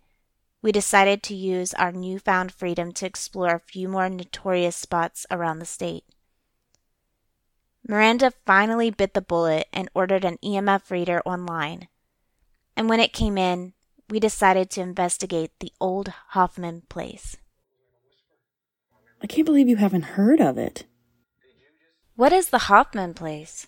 [0.61, 5.59] we decided to use our newfound freedom to explore a few more notorious spots around
[5.59, 6.05] the state.
[7.91, 11.89] Miranda finally bit the bullet and ordered an EMF reader online.
[12.77, 13.73] And when it came in,
[14.09, 17.37] we decided to investigate the old Hoffman place.
[19.21, 20.85] I can't believe you haven't heard of it.
[22.15, 23.67] What is the Hoffman place?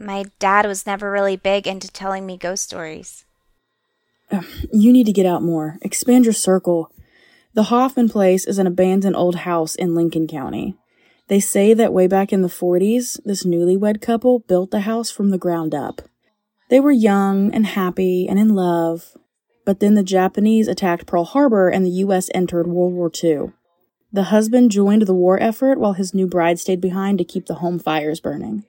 [0.00, 3.26] My dad was never really big into telling me ghost stories.
[4.32, 5.76] Uh, you need to get out more.
[5.82, 6.90] Expand your circle.
[7.52, 10.78] The Hoffman Place is an abandoned old house in Lincoln County.
[11.28, 15.28] They say that way back in the 40s, this newlywed couple built the house from
[15.28, 16.02] the ground up.
[16.70, 19.16] They were young and happy and in love,
[19.66, 22.30] but then the Japanese attacked Pearl Harbor and the U.S.
[22.34, 23.52] entered World War II.
[24.10, 27.56] The husband joined the war effort while his new bride stayed behind to keep the
[27.56, 28.64] home fires burning.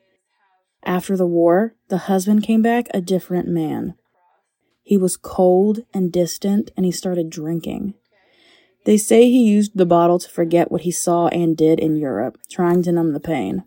[0.84, 3.95] After the war, the husband came back a different man.
[4.84, 7.93] He was cold and distant, and he started drinking.
[8.86, 12.38] They say he used the bottle to forget what he saw and did in Europe,
[12.50, 13.63] trying to numb the pain.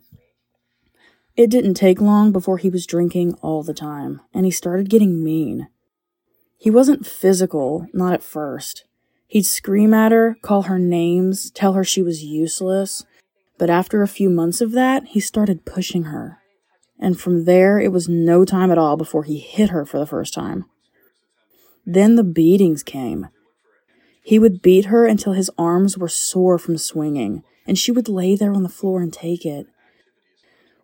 [1.35, 5.23] It didn't take long before he was drinking all the time, and he started getting
[5.23, 5.67] mean.
[6.57, 8.85] He wasn't physical, not at first.
[9.27, 13.03] He'd scream at her, call her names, tell her she was useless,
[13.57, 16.39] but after a few months of that, he started pushing her
[17.03, 20.07] and from there it was no time at all before he hit her for the
[20.07, 20.65] first time.
[21.85, 23.27] Then the beatings came.
[24.23, 28.35] He would beat her until his arms were sore from swinging, and she would lay
[28.35, 29.67] there on the floor and take it.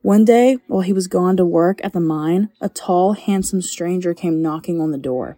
[0.01, 4.13] One day, while he was gone to work at the mine, a tall, handsome stranger
[4.13, 5.37] came knocking on the door.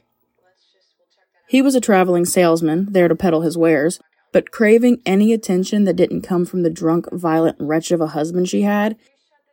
[1.47, 3.99] He was a traveling salesman, there to peddle his wares,
[4.31, 8.49] but craving any attention that didn't come from the drunk, violent wretch of a husband
[8.49, 8.97] she had,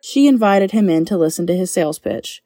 [0.01, 2.43] she invited him in to listen to his sales pitch.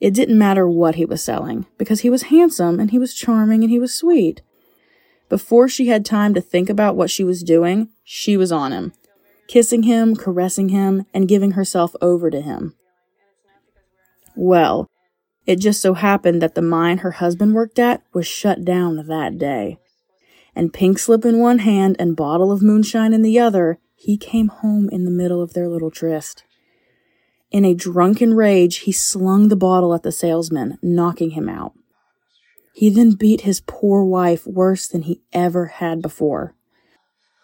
[0.00, 3.62] It didn't matter what he was selling, because he was handsome and he was charming
[3.62, 4.42] and he was sweet.
[5.32, 8.92] Before she had time to think about what she was doing, she was on him,
[9.48, 12.74] kissing him, caressing him, and giving herself over to him.
[14.36, 14.90] Well,
[15.46, 19.38] it just so happened that the mine her husband worked at was shut down that
[19.38, 19.78] day.
[20.54, 24.48] And pink slip in one hand and bottle of moonshine in the other, he came
[24.48, 26.44] home in the middle of their little tryst.
[27.50, 31.72] In a drunken rage, he slung the bottle at the salesman, knocking him out.
[32.72, 36.54] He then beat his poor wife worse than he ever had before.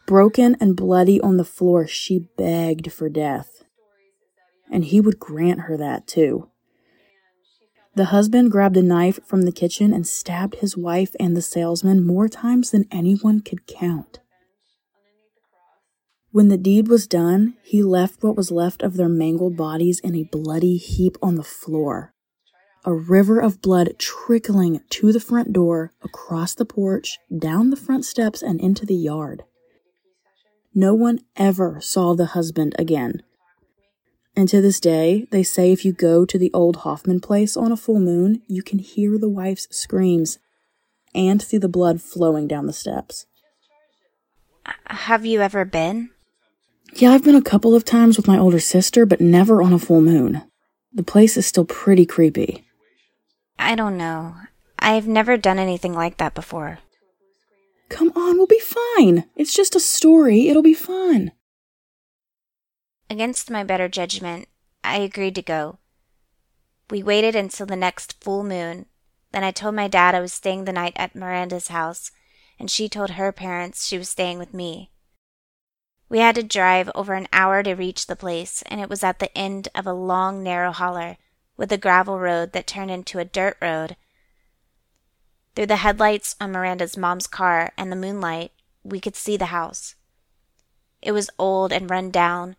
[0.07, 3.65] Broken and bloody on the floor, she begged for death.
[4.71, 6.49] And he would grant her that too.
[7.95, 12.07] The husband grabbed a knife from the kitchen and stabbed his wife and the salesman
[12.07, 14.21] more times than anyone could count.
[16.31, 20.15] When the deed was done, he left what was left of their mangled bodies in
[20.15, 22.15] a bloody heap on the floor.
[22.85, 28.05] A river of blood trickling to the front door, across the porch, down the front
[28.05, 29.43] steps, and into the yard.
[30.75, 33.23] No one ever saw the husband again.
[34.37, 37.73] And to this day, they say if you go to the old Hoffman place on
[37.73, 40.39] a full moon, you can hear the wife's screams
[41.15, 43.27] and see the blood flowing down the steps.
[44.87, 46.11] Have you ever been?
[46.95, 49.79] Yeah, I've been a couple of times with my older sister, but never on a
[49.79, 50.43] full moon.
[50.93, 52.65] The place is still pretty creepy.
[53.59, 54.35] I don't know.
[54.79, 56.79] I've never done anything like that before.
[57.89, 59.25] Come on, we'll be fine.
[59.35, 60.49] It's just a story.
[60.49, 61.33] It'll be fun.
[63.11, 64.49] Against my better judgment,
[64.85, 65.79] I agreed to go.
[66.91, 68.87] We waited until the next full moon.
[69.33, 72.11] Then I told my dad I was staying the night at Miranda's house,
[72.59, 74.91] and she told her parents she was staying with me.
[76.09, 79.19] We had to drive over an hour to reach the place, and it was at
[79.19, 81.19] the end of a long, narrow holler
[81.59, 83.97] with a gravel road that turned into a dirt road.
[85.55, 88.53] Through the headlights on Miranda's mom's car and the moonlight,
[88.83, 89.97] we could see the house.
[91.03, 92.57] It was old and run down,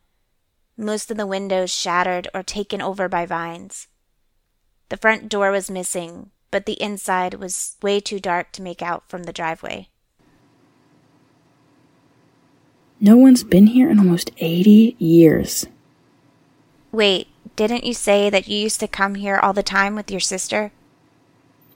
[0.77, 3.87] most of the windows shattered or taken over by vines.
[4.89, 9.09] The front door was missing, but the inside was way too dark to make out
[9.09, 9.89] from the driveway.
[12.99, 15.65] No one's been here in almost 80 years.
[16.91, 20.19] Wait, didn't you say that you used to come here all the time with your
[20.19, 20.71] sister?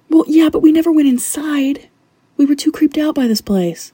[0.10, 1.90] Well, yeah, but we never went inside.
[2.38, 3.94] We were too creeped out by this place.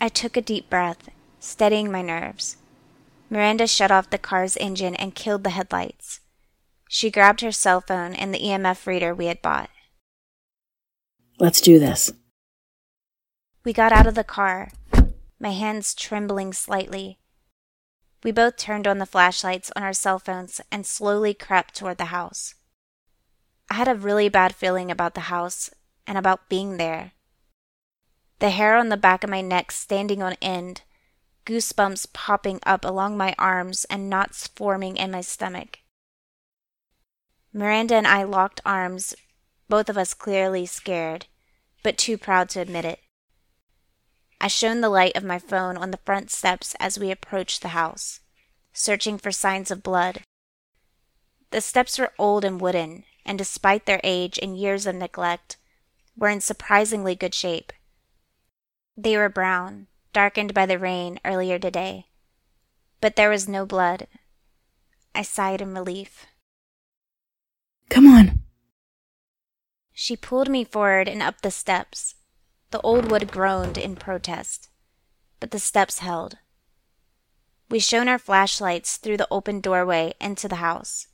[0.00, 1.08] I took a deep breath,
[1.38, 2.56] steadying my nerves.
[3.30, 6.20] Miranda shut off the car's engine and killed the headlights.
[6.88, 9.70] She grabbed her cell phone and the EMF reader we had bought.
[11.38, 12.12] Let's do this.
[13.64, 14.72] We got out of the car,
[15.40, 17.18] my hands trembling slightly.
[18.22, 22.06] We both turned on the flashlights on our cell phones and slowly crept toward the
[22.06, 22.54] house.
[23.70, 25.70] I had a really bad feeling about the house
[26.06, 27.12] and about being there.
[28.38, 30.82] The hair on the back of my neck standing on end
[31.44, 35.80] goosebumps popping up along my arms and knots forming in my stomach.
[37.52, 39.14] Miranda and I locked arms,
[39.68, 41.26] both of us clearly scared,
[41.82, 43.00] but too proud to admit it.
[44.44, 47.68] I shone the light of my phone on the front steps as we approached the
[47.68, 48.18] house,
[48.72, 50.22] searching for signs of blood.
[51.52, 55.58] The steps were old and wooden, and despite their age and years of neglect,
[56.16, 57.72] were in surprisingly good shape.
[58.96, 62.06] They were brown, darkened by the rain earlier today.
[63.00, 64.08] But there was no blood.
[65.14, 66.26] I sighed in relief.
[67.88, 68.42] Come on.
[69.92, 72.16] She pulled me forward and up the steps.
[72.72, 74.70] The old wood groaned in protest,
[75.40, 76.38] but the steps held.
[77.68, 81.08] We shone our flashlights through the open doorway into the house.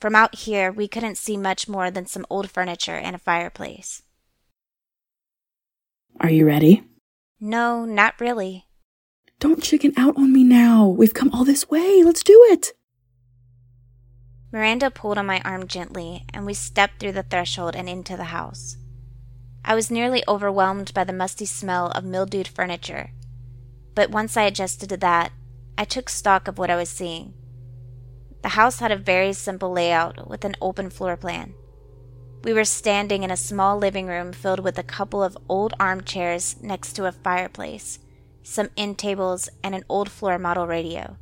[0.00, 4.02] From out here, we couldn't see much more than some old furniture and a fireplace.
[6.20, 6.84] Are you ready?
[7.38, 8.64] No, not really.
[9.40, 10.86] Don't chicken out on me now.
[10.86, 12.02] We've come all this way.
[12.02, 12.72] Let's do it.
[14.50, 18.32] Miranda pulled on my arm gently, and we stepped through the threshold and into the
[18.32, 18.78] house.
[19.68, 23.10] I was nearly overwhelmed by the musty smell of mildewed furniture,
[23.94, 25.30] but once I adjusted to that,
[25.76, 27.34] I took stock of what I was seeing.
[28.40, 31.52] The house had a very simple layout with an open floor plan.
[32.44, 36.56] We were standing in a small living room filled with a couple of old armchairs
[36.62, 37.98] next to a fireplace,
[38.42, 41.18] some end tables, and an old floor model radio.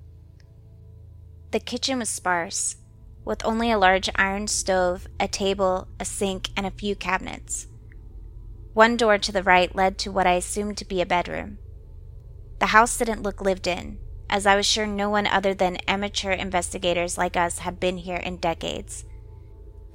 [1.50, 2.76] The kitchen was sparse,
[3.24, 7.66] with only a large iron stove, a table, a sink, and a few cabinets.
[8.76, 11.58] One door to the right led to what I assumed to be a bedroom.
[12.60, 13.98] The house didn't look lived in,
[14.30, 18.16] as I was sure no one other than amateur investigators like us had been here
[18.16, 19.04] in decades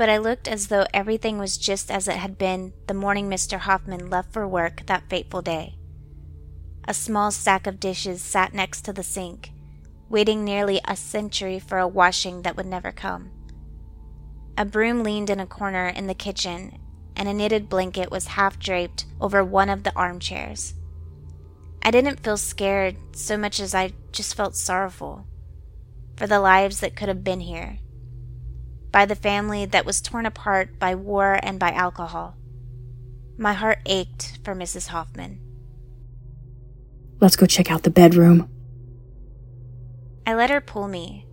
[0.02, 3.60] but I looked as though everything was just as it had been the morning Mr.
[3.60, 5.76] Hoffman left for work that fateful day.
[6.88, 9.52] A small stack of dishes sat next to the sink,
[10.10, 13.30] waiting nearly a century for a washing that would never come.
[14.58, 16.80] A broom leaned in a corner in the kitchen,
[17.16, 20.74] and a knitted blanket was half draped over one of the armchairs.
[21.84, 25.26] I didn't feel scared so much as I just felt sorrowful
[26.16, 27.80] for the lives that could have been here
[28.92, 32.36] by the family that was torn apart by war and by alcohol.
[33.38, 34.88] My heart ached for Mrs.
[34.88, 35.40] Hoffman.
[37.20, 38.50] Let's go check out the bedroom.
[40.26, 41.26] I let her pull me,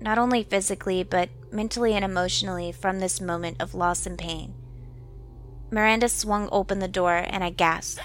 [0.00, 4.54] not only physically, but mentally and emotionally, from this moment of loss and pain.
[5.72, 8.02] Miranda swung open the door, and I gasped.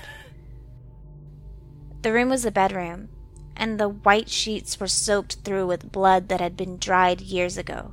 [2.01, 3.09] The room was a bedroom,
[3.57, 7.91] and the white sheets were soaked through with blood that had been dried years ago.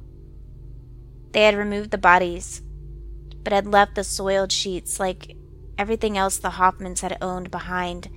[1.33, 2.63] They had removed the bodies,
[3.43, 5.37] but had left the soiled sheets like
[5.77, 8.09] everything else the Hoffmans had owned behind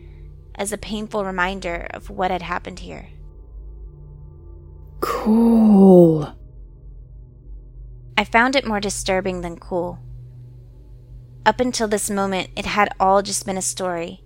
[0.54, 3.10] as a painful reminder of what had happened here.
[5.00, 6.32] Cool.
[8.16, 9.98] I found it more disturbing than cool.
[11.48, 14.22] Up until this moment, it had all just been a story.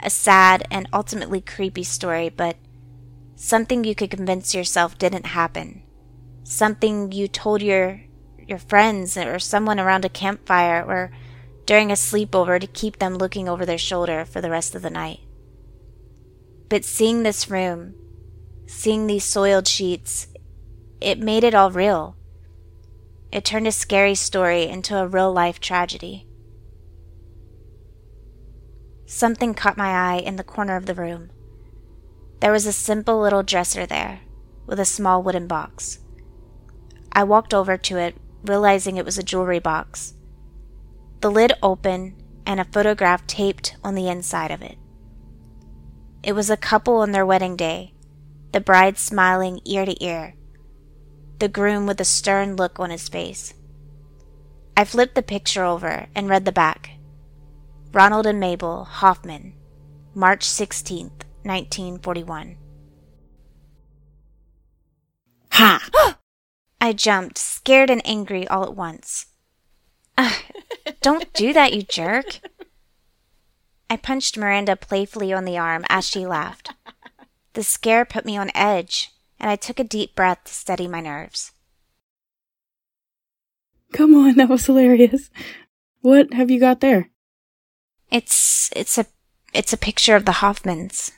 [0.00, 2.56] A sad and ultimately creepy story, but
[3.36, 5.84] something you could convince yourself didn't happen.
[6.42, 8.00] Something you told your
[8.48, 11.12] your friends or someone around a campfire or
[11.66, 14.90] during a sleepover to keep them looking over their shoulder for the rest of the
[14.90, 15.20] night.
[16.68, 17.94] But seeing this room,
[18.66, 20.26] seeing these soiled sheets,
[21.00, 22.16] it made it all real.
[23.34, 26.28] It turned a scary story into a real life tragedy.
[29.06, 31.30] Something caught my eye in the corner of the room.
[32.38, 34.20] There was a simple little dresser there,
[34.66, 35.98] with a small wooden box.
[37.10, 38.14] I walked over to it,
[38.44, 40.14] realizing it was a jewelry box.
[41.20, 42.14] The lid open
[42.46, 44.78] and a photograph taped on the inside of it.
[46.22, 47.94] It was a couple on their wedding day,
[48.52, 50.36] the bride smiling ear to ear,
[51.38, 53.54] the groom with a stern look on his face.
[54.76, 56.90] I flipped the picture over and read the back.
[57.92, 59.54] Ronald and Mabel Hoffman,
[60.14, 62.56] March 16th, 1941.
[65.52, 65.88] Ha!
[66.80, 69.26] I jumped, scared and angry all at once.
[70.18, 70.42] Ugh,
[71.00, 72.40] don't do that, you jerk.
[73.88, 76.72] I punched Miranda playfully on the arm as she laughed.
[77.52, 79.13] The scare put me on edge,
[79.44, 81.52] and I took a deep breath to steady my nerves.
[83.92, 85.28] Come on, that was hilarious.
[86.00, 87.10] What have you got there?
[88.10, 89.04] It's it's a
[89.52, 91.12] it's a picture of the Hoffmans.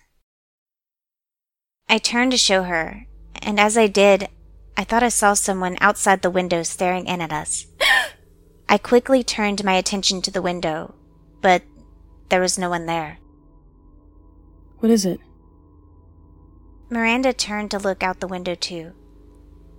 [1.89, 3.07] I turned to show her,
[3.37, 4.29] and as I did,
[4.77, 7.69] I thought I saw someone outside the window staring in at us.
[8.69, 10.97] I quickly turned my attention to the window,
[11.43, 11.63] but
[12.31, 13.19] there was no one there.
[14.81, 15.21] What is it?
[16.89, 18.93] Miranda turned to look out the window too,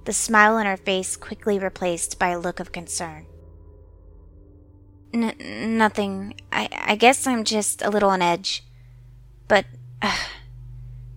[0.05, 3.25] the smile on her face quickly replaced by a look of concern.
[5.13, 6.33] N- nothing.
[6.51, 8.63] I, I guess I'm just a little on edge.
[9.47, 9.65] But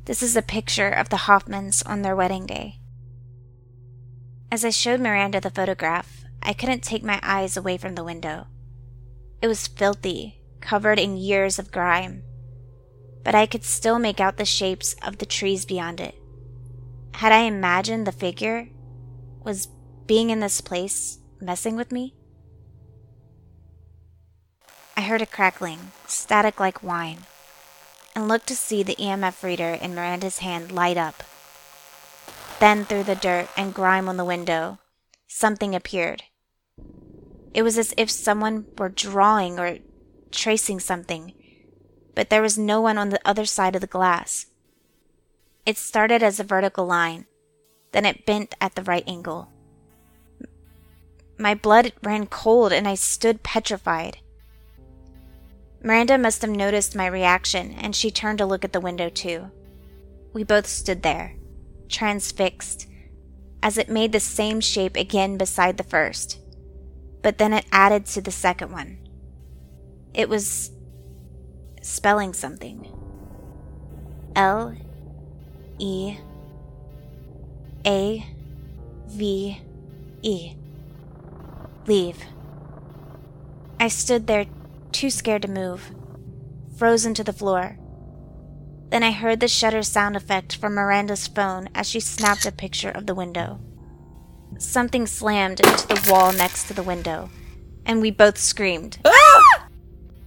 [0.05, 2.78] this is a picture of the Hoffmans on their wedding day.
[4.53, 8.47] As I showed Miranda the photograph, I couldn't take my eyes away from the window.
[9.43, 12.22] It was filthy, covered in years of grime,
[13.25, 16.14] but I could still make out the shapes of the trees beyond it.
[17.14, 18.68] Had I imagined the figure?
[19.45, 19.68] Was
[20.07, 22.14] being in this place messing with me?
[24.97, 27.21] I heard a crackling, static like whine,
[28.14, 31.23] and looked to see the EMF reader in Miranda's hand light up.
[32.59, 34.79] Then, through the dirt and grime on the window,
[35.27, 36.25] something appeared.
[37.55, 39.79] It was as if someone were drawing or
[40.31, 41.33] tracing something,
[42.14, 44.46] but there was no one on the other side of the glass.
[45.66, 47.26] It started as a vertical line,
[47.92, 49.50] then it bent at the right angle.
[51.38, 54.18] My blood ran cold and I stood petrified.
[55.82, 59.50] Miranda must have noticed my reaction and she turned to look at the window too.
[60.32, 61.36] We both stood there,
[61.88, 62.86] transfixed,
[63.62, 66.38] as it made the same shape again beside the first,
[67.22, 68.98] but then it added to the second one.
[70.14, 70.70] It was
[71.81, 72.87] spelling something
[74.37, 74.74] L
[75.78, 76.16] E
[77.87, 78.26] A
[79.09, 79.61] V
[80.22, 80.53] E.
[81.87, 82.18] Leave.
[83.81, 84.47] I stood there,
[84.93, 85.93] too scared to move,
[86.76, 87.78] frozen to the floor.
[88.91, 92.91] Then I heard the shutter sound effect from Miranda's phone as she snapped a picture
[92.91, 93.61] of the window.
[94.59, 97.31] Something slammed into the wall next to the window,
[97.87, 98.99] and we both screamed.
[99.05, 99.68] Ah!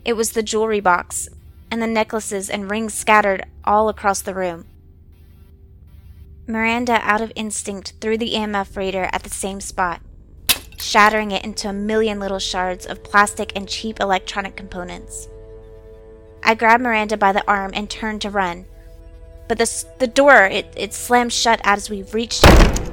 [0.03, 1.29] It was the jewelry box,
[1.73, 4.63] and the necklaces and rings scattered all across the room.
[6.45, 9.99] Miranda, out of instinct, threw the EMF reader at the same spot,
[10.77, 15.27] shattering it into a million little shards of plastic and cheap electronic components.
[16.43, 18.65] I grabbed Miranda by the arm and turned to run,
[19.47, 22.91] but the, the door, it, it slammed shut as we reached it.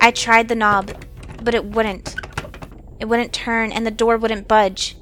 [0.00, 0.90] I tried the knob,
[1.44, 2.16] but it wouldn't.
[2.98, 4.96] It wouldn't turn, and the door wouldn't budge.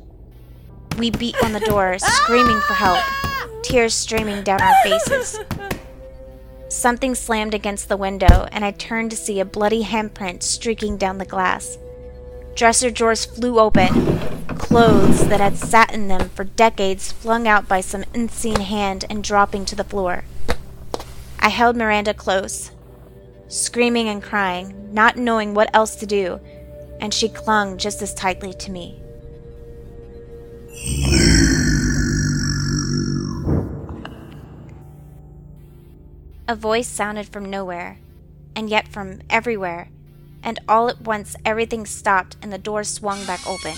[0.99, 3.03] We beat on the door, screaming for help,
[3.63, 5.41] tears streaming down our faces.
[6.69, 11.19] Something slammed against the window, and I turned to see a bloody handprint streaking down
[11.19, 11.77] the glass.
[12.55, 13.89] Dresser drawers flew open,
[14.59, 19.25] clothes that had sat in them for decades flung out by some unseen hand and
[19.25, 20.25] dropping to the floor.
[21.41, 22.71] I held Miranda close,
[23.49, 26.41] screaming and crying, not knowing what else to do,
[27.01, 29.02] and she clung just as tightly to me.
[36.49, 37.99] A voice sounded from nowhere,
[38.55, 39.89] and yet from everywhere,
[40.43, 43.75] and all at once everything stopped and the door swung back open.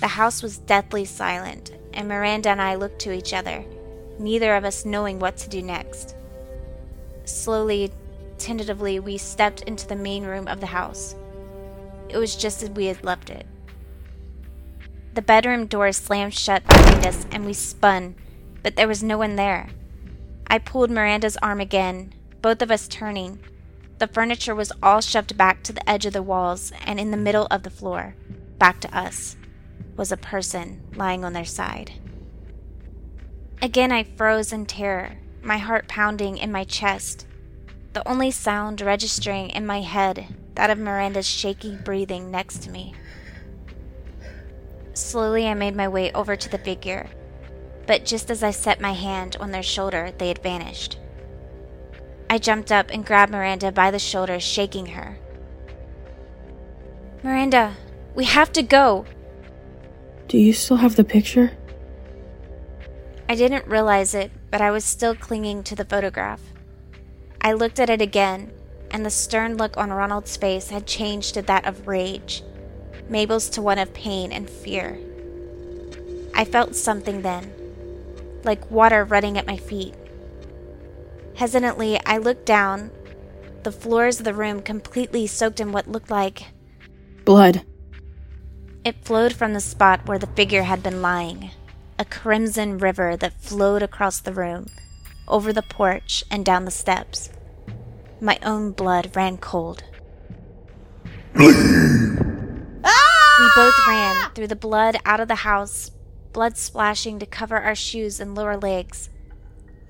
[0.00, 3.64] The house was deathly silent, and Miranda and I looked to each other,
[4.18, 6.16] neither of us knowing what to do next.
[7.24, 7.92] Slowly,
[8.38, 11.14] tentatively, we stepped into the main room of the house.
[12.08, 13.46] It was just as we had left it.
[15.18, 18.14] The bedroom door slammed shut behind us, and we spun,
[18.62, 19.70] but there was no one there.
[20.46, 23.40] I pulled Miranda's arm again, both of us turning.
[23.98, 27.16] The furniture was all shoved back to the edge of the walls, and in the
[27.16, 28.14] middle of the floor,
[28.60, 29.34] back to us,
[29.96, 31.94] was a person lying on their side.
[33.60, 37.26] Again, I froze in terror, my heart pounding in my chest,
[37.92, 42.94] the only sound registering in my head that of Miranda's shaky breathing next to me.
[44.98, 47.08] Slowly, I made my way over to the figure,
[47.86, 50.98] but just as I set my hand on their shoulder, they had vanished.
[52.28, 55.16] I jumped up and grabbed Miranda by the shoulder, shaking her.
[57.22, 57.76] Miranda,
[58.16, 59.06] we have to go.
[60.26, 61.56] Do you still have the picture?
[63.28, 66.42] I didn't realize it, but I was still clinging to the photograph.
[67.40, 68.50] I looked at it again,
[68.90, 72.42] and the stern look on Ronald's face had changed to that of rage,
[73.08, 74.98] Mabel's to one of pain and fear.
[76.34, 77.52] I felt something then,
[78.44, 79.94] like water running at my feet.
[81.34, 82.90] Hesitantly, I looked down,
[83.62, 86.44] the floors of the room completely soaked in what looked like
[87.24, 87.62] blood.
[88.84, 91.50] It flowed from the spot where the figure had been lying,
[91.98, 94.68] a crimson river that flowed across the room,
[95.26, 97.28] over the porch, and down the steps.
[98.20, 99.84] My own blood ran cold.
[103.38, 103.88] We both ah!
[103.88, 105.92] ran through the blood out of the house,
[106.32, 109.10] blood splashing to cover our shoes and lower legs.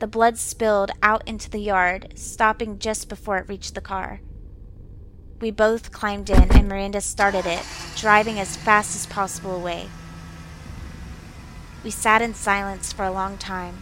[0.00, 4.20] The blood spilled out into the yard, stopping just before it reached the car.
[5.40, 7.64] We both climbed in, and Miranda started it,
[7.96, 9.88] driving as fast as possible away.
[11.82, 13.78] We sat in silence for a long time,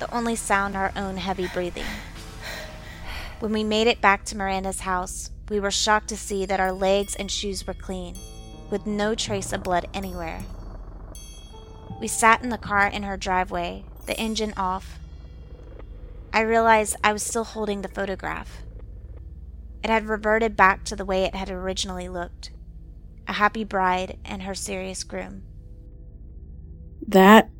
[0.00, 1.84] the only sound our own heavy breathing.
[3.38, 6.72] When we made it back to Miranda's house, we were shocked to see that our
[6.72, 8.16] legs and shoes were clean,
[8.70, 10.44] with no trace of blood anywhere.
[12.00, 14.98] We sat in the car in her driveway, the engine off,
[16.32, 18.62] I realized I was still holding the photograph.
[19.82, 22.50] It had reverted back to the way it had originally looked
[23.26, 25.42] a happy bride and her serious groom.
[27.06, 27.50] That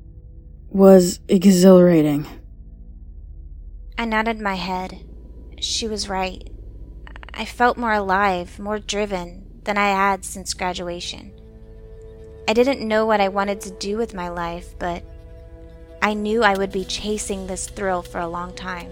[0.68, 2.26] was exhilarating.
[3.98, 5.04] I nodded my head.
[5.60, 6.48] She was right.
[7.34, 11.30] I felt more alive, more driven than I had since graduation.
[12.48, 15.04] I didn't know what I wanted to do with my life, but
[16.00, 18.90] I knew I would be chasing this thrill for a long time.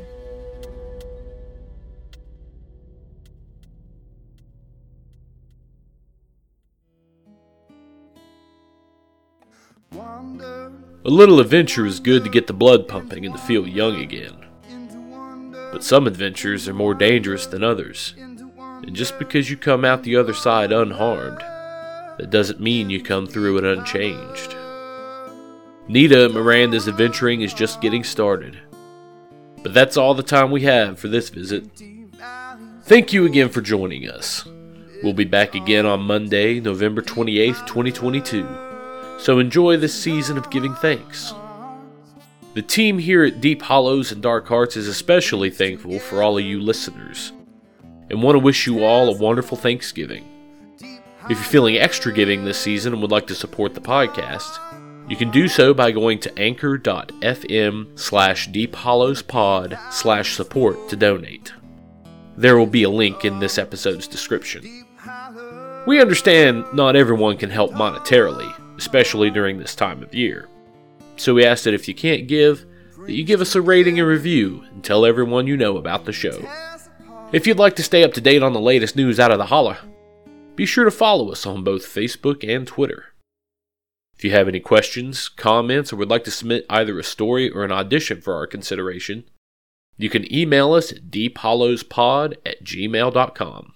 [9.94, 10.70] A
[11.04, 14.44] little adventure is good to get the blood pumping and to feel young again.
[15.72, 18.14] But some adventures are more dangerous than others.
[18.86, 21.40] And just because you come out the other side unharmed,
[22.18, 24.54] that doesn't mean you come through it unchanged.
[25.88, 28.58] Nita Miranda's adventuring is just getting started.
[29.62, 31.68] But that's all the time we have for this visit.
[32.82, 34.46] Thank you again for joining us.
[35.02, 38.46] We'll be back again on Monday, November 28th, 2022.
[39.18, 41.34] So enjoy this season of giving thanks.
[42.54, 46.44] The team here at Deep Hollows and Dark Hearts is especially thankful for all of
[46.44, 47.32] you listeners
[48.10, 50.24] and want to wish you all a wonderful Thanksgiving.
[51.28, 54.60] If you're feeling extra giving this season and would like to support the podcast,
[55.08, 61.52] you can do so by going to anchor.fm slash deephollowspod slash support to donate.
[62.36, 64.84] There will be a link in this episode's description.
[65.86, 70.48] We understand not everyone can help monetarily, especially during this time of year.
[71.16, 72.66] So we ask that if you can't give,
[72.98, 76.12] that you give us a rating and review and tell everyone you know about the
[76.12, 76.38] show.
[77.36, 79.44] If you'd like to stay up to date on the latest news out of the
[79.44, 79.76] holler,
[80.54, 83.12] be sure to follow us on both Facebook and Twitter.
[84.16, 87.62] If you have any questions, comments, or would like to submit either a story or
[87.62, 89.24] an audition for our consideration,
[89.98, 93.74] you can email us at deephollowspod at gmail.com.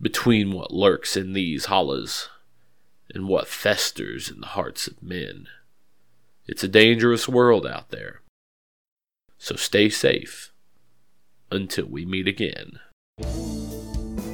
[0.00, 2.28] Between what lurks in these hollows
[3.12, 5.48] and what festers in the hearts of men.
[6.46, 8.20] It's a dangerous world out there.
[9.36, 10.51] So stay safe
[11.52, 12.80] until we meet again.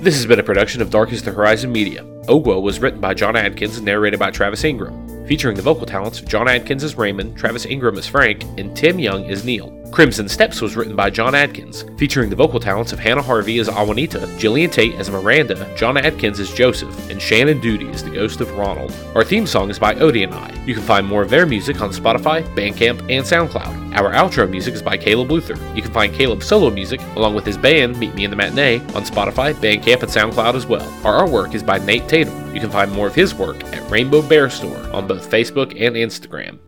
[0.02, 2.17] This has been a production of Dark is the Horizon Media.
[2.28, 6.20] Ogua was written by John Adkins and narrated by Travis Ingram, featuring the vocal talents
[6.20, 9.74] of John Adkins as Raymond, Travis Ingram as Frank, and Tim Young as Neil.
[9.90, 13.68] Crimson Steps was written by John Adkins, featuring the vocal talents of Hannah Harvey as
[13.68, 18.42] Awanita, Jillian Tate as Miranda, John Adkins as Joseph, and Shannon Duty as the ghost
[18.42, 18.94] of Ronald.
[19.14, 20.52] Our theme song is by Odie and I.
[20.66, 23.96] You can find more of their music on Spotify, Bandcamp, and SoundCloud.
[23.96, 25.56] Our outro music is by Caleb Luther.
[25.74, 28.80] You can find Caleb's solo music, along with his band Meet Me in the Matinee,
[28.94, 30.86] on Spotify, Bandcamp, and SoundCloud as well.
[31.06, 32.52] Our artwork is by Nate Tatum.
[32.52, 35.94] You can find more of his work at Rainbow Bear Store on both Facebook and
[35.94, 36.58] Instagram.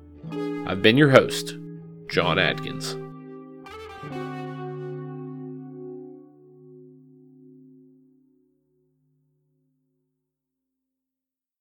[0.69, 1.57] I've been your host,
[2.09, 2.95] John Adkins.